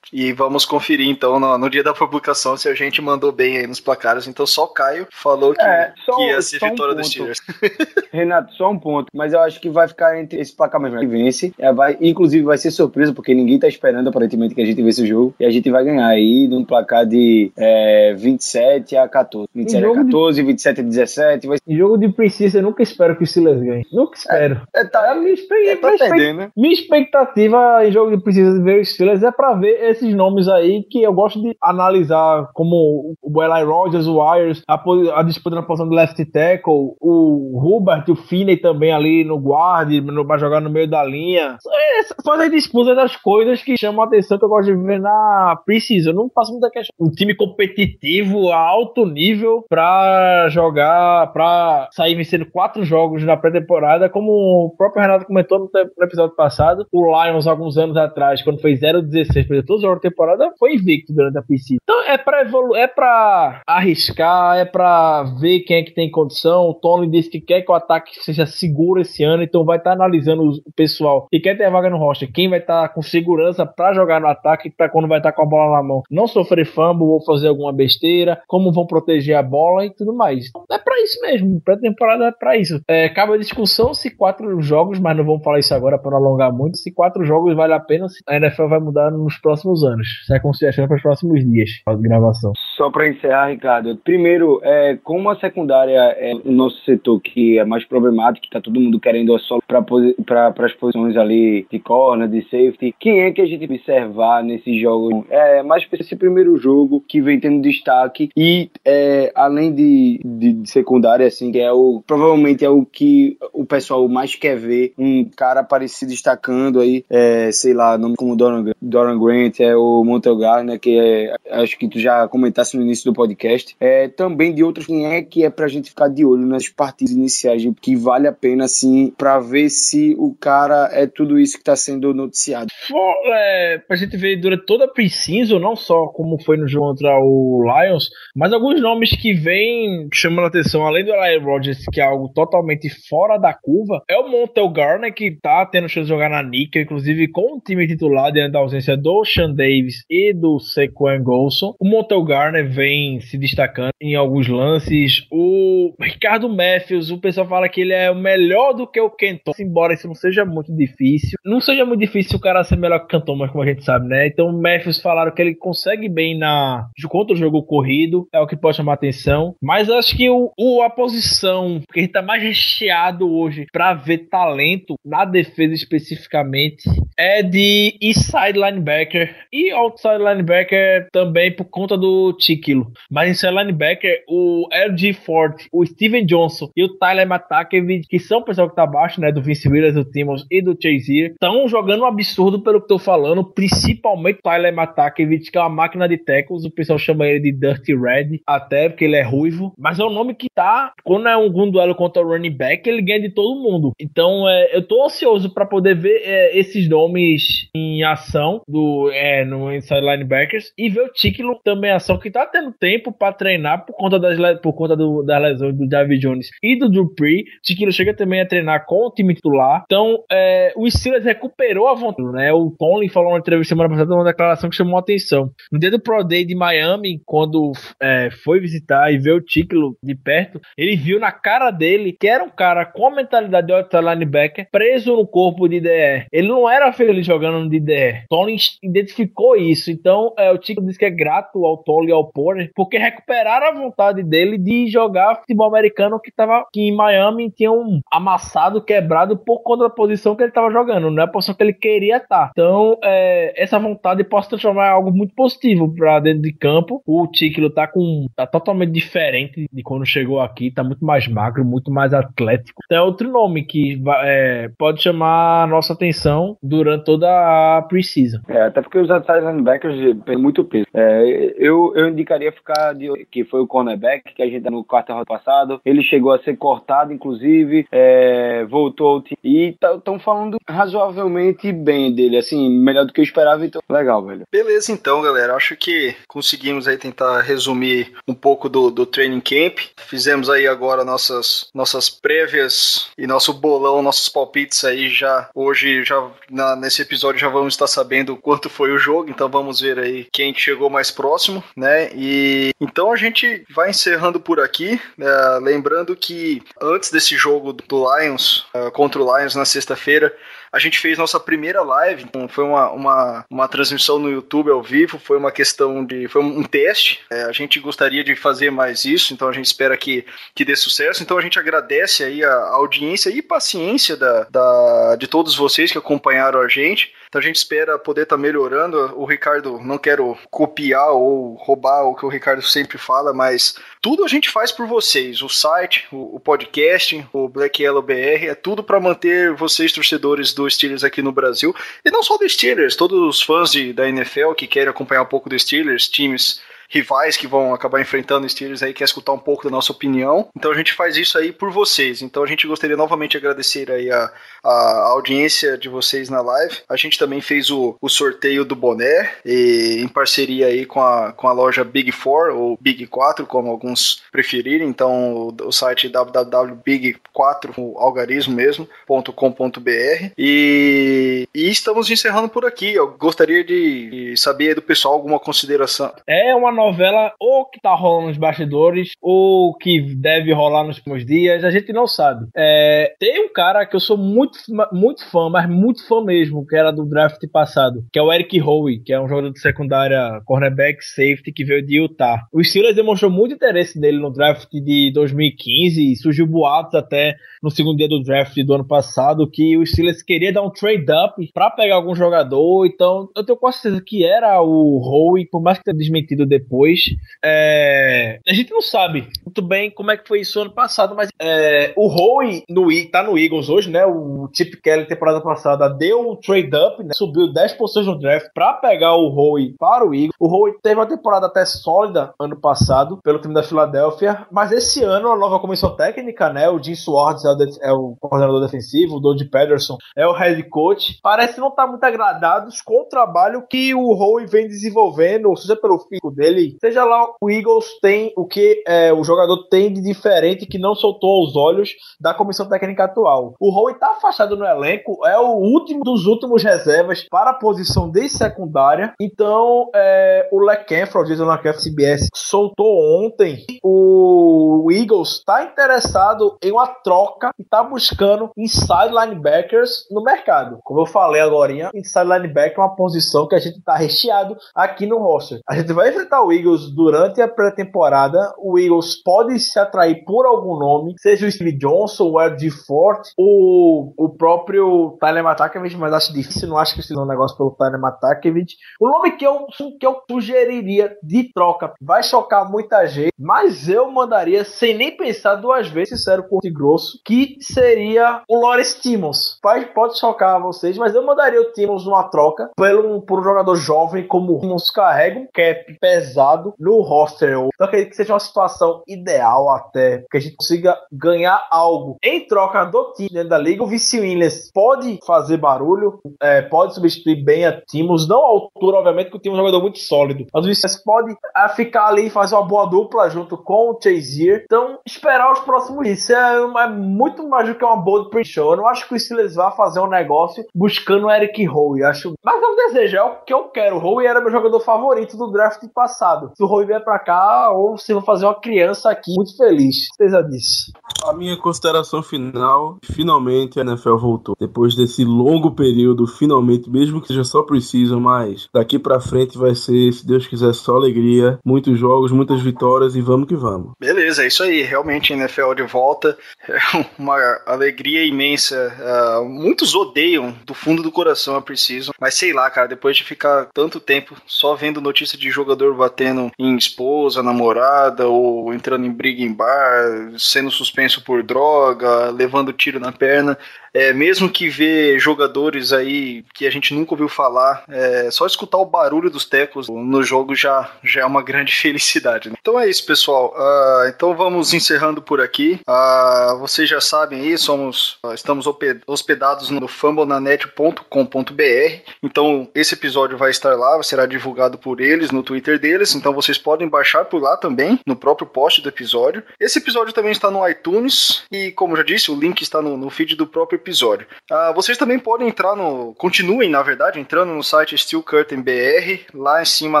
[0.12, 3.66] E vamos conferir, então, no, no dia da publicação, se a gente mandou bem aí
[3.66, 4.26] nos placares.
[4.26, 7.08] Então, só o Caio falou que, É, só- que ia ser só um vitória dos.
[7.08, 7.40] Steelers.
[8.12, 10.98] Renato, só um ponto, mas eu acho que vai ficar entre esse placar mesmo.
[11.00, 14.66] Que vence, é, vai, inclusive vai ser surpresa, porque ninguém tá esperando aparentemente que a
[14.66, 15.34] gente vença o jogo.
[15.40, 19.48] E a gente vai ganhar aí num placar de é, 27 a 14.
[19.54, 21.46] 27 a jogo de- 14, 27 a 17.
[21.46, 23.86] Vai, Em jogo de Precisa, eu nunca espero que o Steelers ganhe.
[23.92, 24.60] Nunca espero.
[24.74, 26.50] é, tá, A minha, é, tá minha né?
[26.56, 30.48] minha expectativa em jogo de Precisa de ver os Steelers é pra ver esses nomes
[30.48, 34.82] aí que eu gosto de analisar, como o Eli Rogers, o Wires, a,
[35.14, 39.90] a disputa na posição do left tackle, o Hubert, o Finney também ali no guard,
[40.26, 41.56] pra jogar no meio da linha.
[42.00, 45.00] Essas são as disputas das coisas que chamam a atenção que eu gosto de ver
[45.00, 46.10] na Precisa.
[46.10, 46.94] Eu não faço muita questão.
[46.98, 54.08] Um time competitivo a alto nível pra jogar, pra sair vencendo quatro jogos na pré-temporada,
[54.08, 56.86] como o próprio Renato comentou no, no episódio passado.
[56.92, 61.38] O Lions, alguns anos atrás, quando fez 0-16, perdeu todos os temporada, foi invicto durante
[61.38, 61.76] a PC.
[61.82, 66.68] Então é pra, evolu é pra arriscar, é pra ver quem é que tem condição.
[66.68, 69.92] O Tony disse que quer que o ataque seja seguro esse ano, então vai estar
[69.92, 73.64] analisando os- o pessoal que quer ter vaga no roster, quem vai estar com segurança
[73.66, 76.64] pra jogar no ataque, pra quando vai estar com a bola na mão, não sofrer
[76.66, 80.46] fumble ou fazer alguma besteira, como vão proteger a bola e tudo mais.
[80.70, 82.80] É pra isso mesmo, pré-temporada é pra isso.
[82.88, 86.18] É, cabe a discussão se quatro jogos, mas não vamos falar isso agora pra não
[86.18, 89.81] alongar muito, se quatro jogos vale a pena, se a NFL vai mudar nos próximos
[89.84, 90.06] anos.
[90.22, 92.52] Isso é para os próximos dias de gravação.
[92.76, 93.96] Só para encerrar, Ricardo.
[93.96, 98.60] Primeiro, é, como a secundária é o nosso setor que é mais problemático, que tá
[98.60, 103.30] todo mundo querendo a solo para as posições ali de corner, de safety, quem é
[103.30, 105.24] que a gente observar nesses jogos?
[105.30, 110.52] É mais pra esse primeiro jogo que vem tendo destaque e é, além de, de,
[110.52, 114.92] de secundária, assim, que é o provavelmente é o que o pessoal mais quer ver,
[114.98, 119.76] um cara aparecer destacando aí, é, sei lá, nome como Doran, Doran Grant, é, é
[119.76, 124.08] o Montelgar, né, que é, acho que tu já comentasse no início do podcast, é
[124.08, 127.62] também de outros quem é que é pra gente ficar de olho nas partidas iniciais,
[127.80, 131.76] que vale a pena, assim, pra ver se o cara é tudo isso que tá
[131.76, 132.70] sendo noticiado.
[132.88, 136.92] For, é, pra gente ver durante toda a pre-season, não só como foi no jogo
[136.92, 141.84] contra o Lions, mas alguns nomes que vêm chamando a atenção, além do Eli Rogers,
[141.92, 146.04] que é algo totalmente fora da curva, é o Montel Garner, que tá tendo chance
[146.04, 150.04] de jogar na Nickel, inclusive com o time titular diante da ausência do Sean Davis
[150.10, 151.74] e do Sequan Golson.
[151.78, 155.26] O Montel Garner vem se destacando em alguns lances.
[155.30, 159.52] O Ricardo Matthews, o pessoal fala que ele é o melhor do que o Kenton,
[159.58, 161.38] embora isso não seja muito difícil.
[161.44, 163.84] Não seja muito difícil o cara ser melhor que o Canton, mas como a gente
[163.84, 164.26] sabe, né?
[164.26, 168.46] Então o Matthews falaram que ele consegue bem na contra o jogo corrido, é o
[168.46, 169.54] que pode chamar atenção.
[169.60, 173.94] Mas acho que o, o a posição que a gente tá mais recheado hoje para
[173.94, 176.84] ver talento na defesa especificamente
[177.18, 182.90] é de inside linebacker e outside linebacker também por conta do Tiquilo.
[183.10, 188.38] Mas inside linebacker, o LG Ford, o Steven Johnson e o Tyler Matakevich, que são
[188.38, 191.68] o pessoal que tá abaixo, né, do Vince Williams, do Timmons e do Chazier, estão
[191.68, 196.08] jogando um absurdo pelo que tô falando, principalmente o Tyler Matakevich, que é uma máquina
[196.08, 199.98] de tackles, o pessoal chama ele de Dirty Red, até porque ele é ruivo, mas
[199.98, 203.20] é um nome que tá, quando é um duelo contra o running back, ele ganha
[203.20, 203.92] de todo mundo.
[204.00, 209.41] Então, é, eu tô ansioso para poder ver é, esses nomes em ação do é,
[209.44, 213.84] no inside linebackers e ver o Ticklo também ação que tá tendo tempo para treinar
[213.84, 217.44] por conta das por conta do, das lesões do David Jones e do Dupree.
[217.62, 219.82] Ticklo chega também a treinar com o time titular.
[219.84, 222.52] Então, é, o Steelers recuperou a vontade, né?
[222.52, 225.50] O Tony falou na entrevista semana passada uma declaração que chamou a atenção.
[225.70, 229.96] No dia do Pro Day de Miami, quando é, foi visitar e ver o Ticklo
[230.02, 233.72] de perto, ele viu na cara dele que era um cara com a mentalidade de
[233.72, 236.26] outside linebacker preso no corpo de DR.
[236.32, 238.24] Ele não era feliz jogando no DDR.
[238.28, 239.90] Tony identificou isso.
[239.90, 243.68] Então, é, o Ticklo disse que é grato ao Tony e ao Porter porque recuperaram
[243.68, 248.82] a vontade dele de jogar futebol americano que tava que em Miami tinha um amassado,
[248.82, 251.72] quebrado por conta da posição que ele estava jogando, não é a posição que ele
[251.72, 252.50] queria estar.
[252.52, 257.02] Então, é, essa vontade pode transformar em algo muito positivo para dentro de campo.
[257.06, 261.64] O Ticklo tá com tá totalmente diferente de quando chegou aqui, tá muito mais magro,
[261.64, 262.82] muito mais atlético.
[262.84, 268.40] Então, outro nome que é, pode chamar a nossa atenção durante toda a preseason.
[268.48, 270.86] É, até porque os outside linebackers têm muito peso.
[270.92, 275.12] É, eu, eu indicaria ficar de que foi o cornerback que a gente no quarto
[275.12, 275.80] round passado.
[275.84, 282.36] Ele chegou a ser cortado, inclusive, é, voltou e estão tá, falando razoavelmente bem dele,
[282.36, 284.42] assim, melhor do que eu esperava, então legal, velho.
[284.50, 285.54] Beleza, então, galera.
[285.54, 289.78] Acho que conseguimos aí tentar resumir um pouco do, do training camp.
[289.96, 296.30] Fizemos aí agora nossas, nossas prévias e nosso bolão, nossos palpites aí já hoje, já
[296.50, 300.26] na, nesse episódio já vamos estar sabendo quanto foi o jogo, então vamos ver aí
[300.32, 302.10] quem chegou mais próximo, né?
[302.14, 305.26] E então a gente vai encerrando por aqui, né?
[305.60, 310.34] lembrando que antes desse jogo do Lions uh, contra o Lions na sexta-feira,
[310.72, 314.82] a gente fez nossa primeira live, então foi uma, uma, uma transmissão no YouTube ao
[314.82, 316.26] vivo, foi uma questão de.
[316.28, 317.20] foi um teste.
[317.30, 320.74] É, a gente gostaria de fazer mais isso, então a gente espera que, que dê
[320.74, 321.22] sucesso.
[321.22, 325.98] Então a gente agradece aí a, audiência e paciência da, da, de todos vocês que
[325.98, 327.12] acompanharam a gente.
[327.28, 329.12] Então a gente espera poder estar tá melhorando.
[329.18, 334.24] O Ricardo, não quero copiar ou roubar o que o Ricardo sempre fala, mas tudo
[334.24, 335.42] a gente faz por vocês.
[335.42, 340.52] O site, o, o podcast, o Black Yellow BR, é tudo para manter vocês, torcedores
[340.52, 341.74] do Steelers aqui no Brasil.
[342.04, 345.26] E não só do Steelers, todos os fãs de, da NFL que querem acompanhar um
[345.26, 346.60] pouco do Steelers, times
[346.92, 350.48] rivais que vão acabar enfrentando os Steelers aí, quer escutar um pouco da nossa opinião.
[350.54, 352.20] Então a gente faz isso aí por vocês.
[352.20, 354.30] Então a gente gostaria novamente de agradecer aí a,
[354.62, 356.78] a audiência de vocês na live.
[356.88, 361.32] A gente também fez o, o sorteio do boné e, em parceria aí com a,
[361.32, 364.88] com a loja Big Four ou Big 4, como alguns preferirem.
[364.88, 372.92] Então o, o site www.big4, o algarismo mesmo.com.br e, e estamos encerrando por aqui.
[372.92, 376.12] Eu gostaria de, de saber do pessoal alguma consideração.
[376.26, 381.26] É uma novela ou que tá rolando nos bastidores, ou que deve rolar nos próximos
[381.26, 382.46] dias, a gente não sabe.
[382.56, 384.58] É, tem um cara que eu sou muito,
[384.92, 388.60] muito fã, mas muito fã mesmo, que era do draft passado, que é o Eric
[388.60, 392.46] Howe, que é um jogador de secundária, cornerback, safety, que veio de Utah.
[392.52, 397.96] O Steelers demonstrou muito interesse nele no draft de 2015, surgiu boatos até no segundo
[397.96, 401.96] dia do draft do ano passado, que o Steelers queria dar um trade-up para pegar
[401.96, 405.96] algum jogador, então eu tenho quase certeza que era o Howe, por mais que tenha
[405.96, 407.00] desmentido depois, depois.
[407.44, 411.28] É, a gente não sabe muito bem como é que foi isso ano passado, mas
[411.38, 414.06] é, o Howie no, tá no Eagles hoje, né?
[414.06, 417.10] O Chip Kelly, temporada passada, deu um trade-up, né?
[417.14, 420.32] subiu 10 posições no draft para pegar o Howie para o Eagles.
[420.40, 425.04] O Howie teve uma temporada até sólida ano passado pelo time da Filadélfia, mas esse
[425.04, 426.70] ano a nova comissão técnica, né?
[426.70, 430.62] O Jim Swartz é o, é o coordenador defensivo, o Doug Pederson é o head
[430.70, 431.18] coach.
[431.22, 435.76] Parece não estar tá muito agradados com o trabalho que o Howie vem desenvolvendo, seja
[435.76, 440.02] pelo físico dele, seja lá o Eagles tem o que é, o jogador tem de
[440.02, 441.90] diferente que não soltou aos olhos
[442.20, 443.54] da comissão técnica atual.
[443.60, 448.10] O Howie está afastado no elenco, é o último dos últimos reservas para a posição
[448.10, 449.14] de secundária.
[449.20, 456.86] Então, é, o LeCanfro, o Jason CBS, soltou ontem o Eagles está interessado em uma
[456.86, 460.78] troca e está buscando inside linebackers no mercado.
[460.84, 465.06] Como eu falei agora, inside linebacker é uma posição que a gente está recheado aqui
[465.06, 465.60] no roster.
[465.68, 468.54] A gente vai enfrentar o Eagles durante a pré-temporada.
[468.58, 473.28] O Eagles pode se atrair por algum nome, seja o Steve Johnson, o Ed Fort,
[473.38, 477.70] o, o próprio Tyler Matakevich, mas acho difícil, não acho que é um negócio pelo
[477.72, 478.76] Tyler Matakevich.
[479.00, 479.66] O nome que eu,
[479.98, 485.56] que eu sugeriria de troca vai chocar muita gente, mas eu mandaria sem nem pensar
[485.56, 489.58] duas vezes, sincero, curto e grosso, que seria o Lawrence Timmons.
[489.62, 493.76] Pode, pode chocar vocês, mas eu mandaria o Timmons numa troca pelo, por um jogador
[493.76, 496.31] jovem como o Timmons carrega um cap pesado
[496.78, 497.50] no roster.
[497.50, 502.46] Então acredito que seja uma situação ideal até que a gente consiga ganhar algo em
[502.46, 503.82] troca do time dentro da liga.
[503.82, 508.98] O Vice Williams pode fazer barulho, é, pode substituir bem a Timmons, não a altura,
[508.98, 512.06] obviamente, que o time é um jogador muito sólido, mas o Vice pode é, ficar
[512.06, 514.62] ali e fazer uma boa dupla junto com o Chazier.
[514.64, 516.06] Então, esperar os próximos.
[516.06, 518.72] Isso é, é, muito mais do que uma boa pre-show.
[518.72, 522.02] Eu não acho que o Steelers vá fazer um negócio buscando o Eric Howe.
[522.04, 522.34] Acho...
[522.44, 523.96] Mas é um desejo, é o que eu quero.
[523.96, 526.21] O Howe era meu jogador favorito do draft passado.
[526.54, 530.08] Se o Howe vier pra cá, ou se vou fazer uma criança aqui, muito feliz.
[530.16, 530.92] Certeza disso.
[531.24, 534.54] A minha consideração final, finalmente a NFL voltou.
[534.58, 539.74] Depois desse longo período, finalmente, mesmo que seja só preciso, mas daqui pra frente vai
[539.74, 541.58] ser, se Deus quiser, só alegria.
[541.64, 543.92] Muitos jogos, muitas vitórias e vamos que vamos.
[543.98, 544.82] Beleza, é isso aí.
[544.82, 546.36] Realmente, NFL de volta.
[546.68, 546.78] É
[547.18, 548.92] uma alegria imensa.
[548.98, 553.24] Uh, muitos odeiam do fundo do coração a Precision, mas sei lá, cara, depois de
[553.24, 559.10] ficar tanto tempo só vendo notícia de jogador batendo em esposa, namorada, ou entrando em
[559.10, 563.56] briga em bar, sendo suspenso por droga, levando tiro na perna,
[563.94, 568.78] é, mesmo que ver jogadores aí que a gente nunca ouviu falar, é, só escutar
[568.78, 572.48] o barulho dos tecos no jogo já, já é uma grande felicidade.
[572.48, 572.56] Né?
[572.60, 573.54] Então é isso, pessoal.
[573.54, 575.80] Uh, então vamos encerrando por aqui.
[575.86, 578.66] Uh, vocês já sabem aí, somos, uh, estamos
[579.06, 582.12] hospedados no fambonanet.com.br.
[582.22, 586.01] Então esse episódio vai estar lá, será divulgado por eles no Twitter deles.
[586.14, 589.42] Então vocês podem baixar por lá também, no próprio post do episódio.
[589.58, 593.10] Esse episódio também está no iTunes e, como já disse, o link está no, no
[593.10, 594.26] feed do próprio episódio.
[594.50, 596.14] Uh, vocês também podem entrar no.
[596.14, 599.26] Continuem, na verdade, entrando no site Steel Curtain BR.
[599.34, 600.00] Lá em cima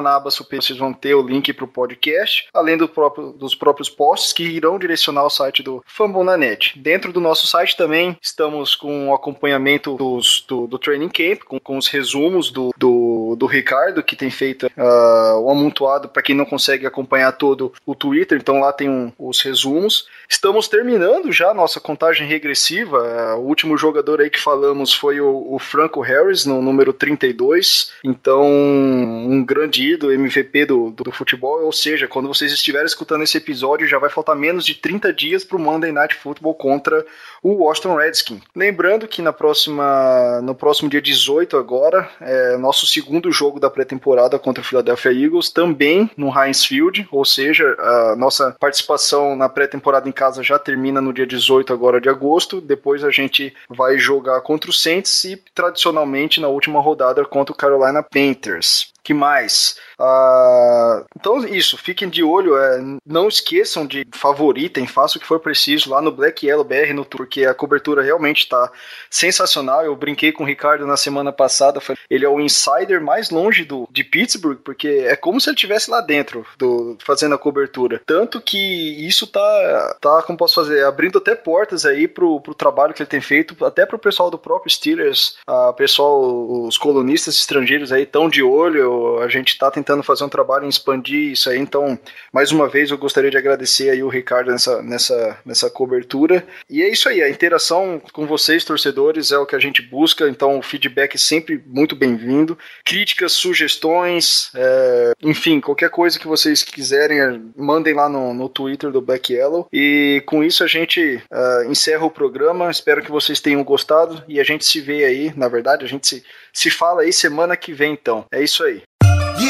[0.00, 3.54] na aba superior vocês vão ter o link para o podcast, além do próprio, dos
[3.54, 6.78] próprios posts que irão direcionar ao site do Fambonanet.
[6.78, 11.58] Dentro do nosso site também estamos com o acompanhamento dos, do, do Training Camp, com,
[11.58, 16.36] com os resumos do, do, do Ricardo, que tem feito uh, o amontoado para quem
[16.36, 20.06] não consegue acompanhar todo o Twitter, então lá tem um, os resumos.
[20.28, 22.98] Estamos terminando já a nossa contagem regressiva.
[22.98, 26.92] Uh, o último último jogador aí que falamos foi o, o, Franco Harris, no número
[26.92, 27.92] 32.
[28.04, 31.64] Então, um grande ídolo, MVP do, do, do, futebol.
[31.64, 35.44] Ou seja, quando vocês estiverem escutando esse episódio, já vai faltar menos de 30 dias
[35.44, 37.04] para o Monday Night Football contra
[37.42, 38.40] o Washington Redskins.
[38.54, 44.38] Lembrando que na próxima, no próximo dia 18 agora, é nosso segundo jogo da pré-temporada
[44.38, 50.08] contra o Philadelphia Eagles, também no Heinz Field, ou seja, a nossa participação na pré-temporada
[50.08, 52.60] em casa já termina no dia 18 agora de agosto.
[52.60, 57.56] Depois a gente vai jogar contra o Saints e tradicionalmente na última rodada contra o
[57.56, 59.76] Carolina Panthers que mais?
[59.98, 62.56] Uh, então, isso, fiquem de olho.
[62.56, 66.92] É, não esqueçam de favoritem, façam o que for preciso lá no Black Yellow BR
[66.94, 68.70] no porque a cobertura realmente está
[69.10, 69.84] sensacional.
[69.84, 71.80] Eu brinquei com o Ricardo na semana passada.
[72.08, 75.90] Ele é o insider mais longe do, de Pittsburgh, porque é como se ele estivesse
[75.90, 78.00] lá dentro do, fazendo a cobertura.
[78.06, 82.94] Tanto que isso tá, tá, como posso fazer, abrindo até portas aí pro, pro trabalho
[82.94, 86.20] que ele tem feito, até pro pessoal do próprio Steelers, a pessoal,
[86.66, 90.64] os colunistas estrangeiros aí estão de olho Eu, a gente está tentando fazer um trabalho
[90.64, 91.98] em expandir isso aí, então,
[92.32, 96.46] mais uma vez, eu gostaria de agradecer aí o Ricardo nessa, nessa, nessa cobertura.
[96.68, 100.28] E é isso aí, a interação com vocês, torcedores, é o que a gente busca,
[100.28, 102.58] então o feedback é sempre muito bem-vindo.
[102.84, 108.90] Críticas, sugestões, é, enfim, qualquer coisa que vocês quiserem, é, mandem lá no, no Twitter
[108.90, 109.68] do Black Yellow.
[109.72, 112.70] E com isso a gente uh, encerra o programa.
[112.70, 116.06] Espero que vocês tenham gostado e a gente se vê aí, na verdade, a gente
[116.06, 118.26] se, se fala aí semana que vem, então.
[118.30, 118.81] É isso aí.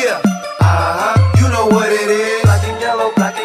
[0.02, 0.20] Yeah,
[0.58, 2.42] uh-huh, you know what it is.
[2.42, 3.41] Black and yellow, black and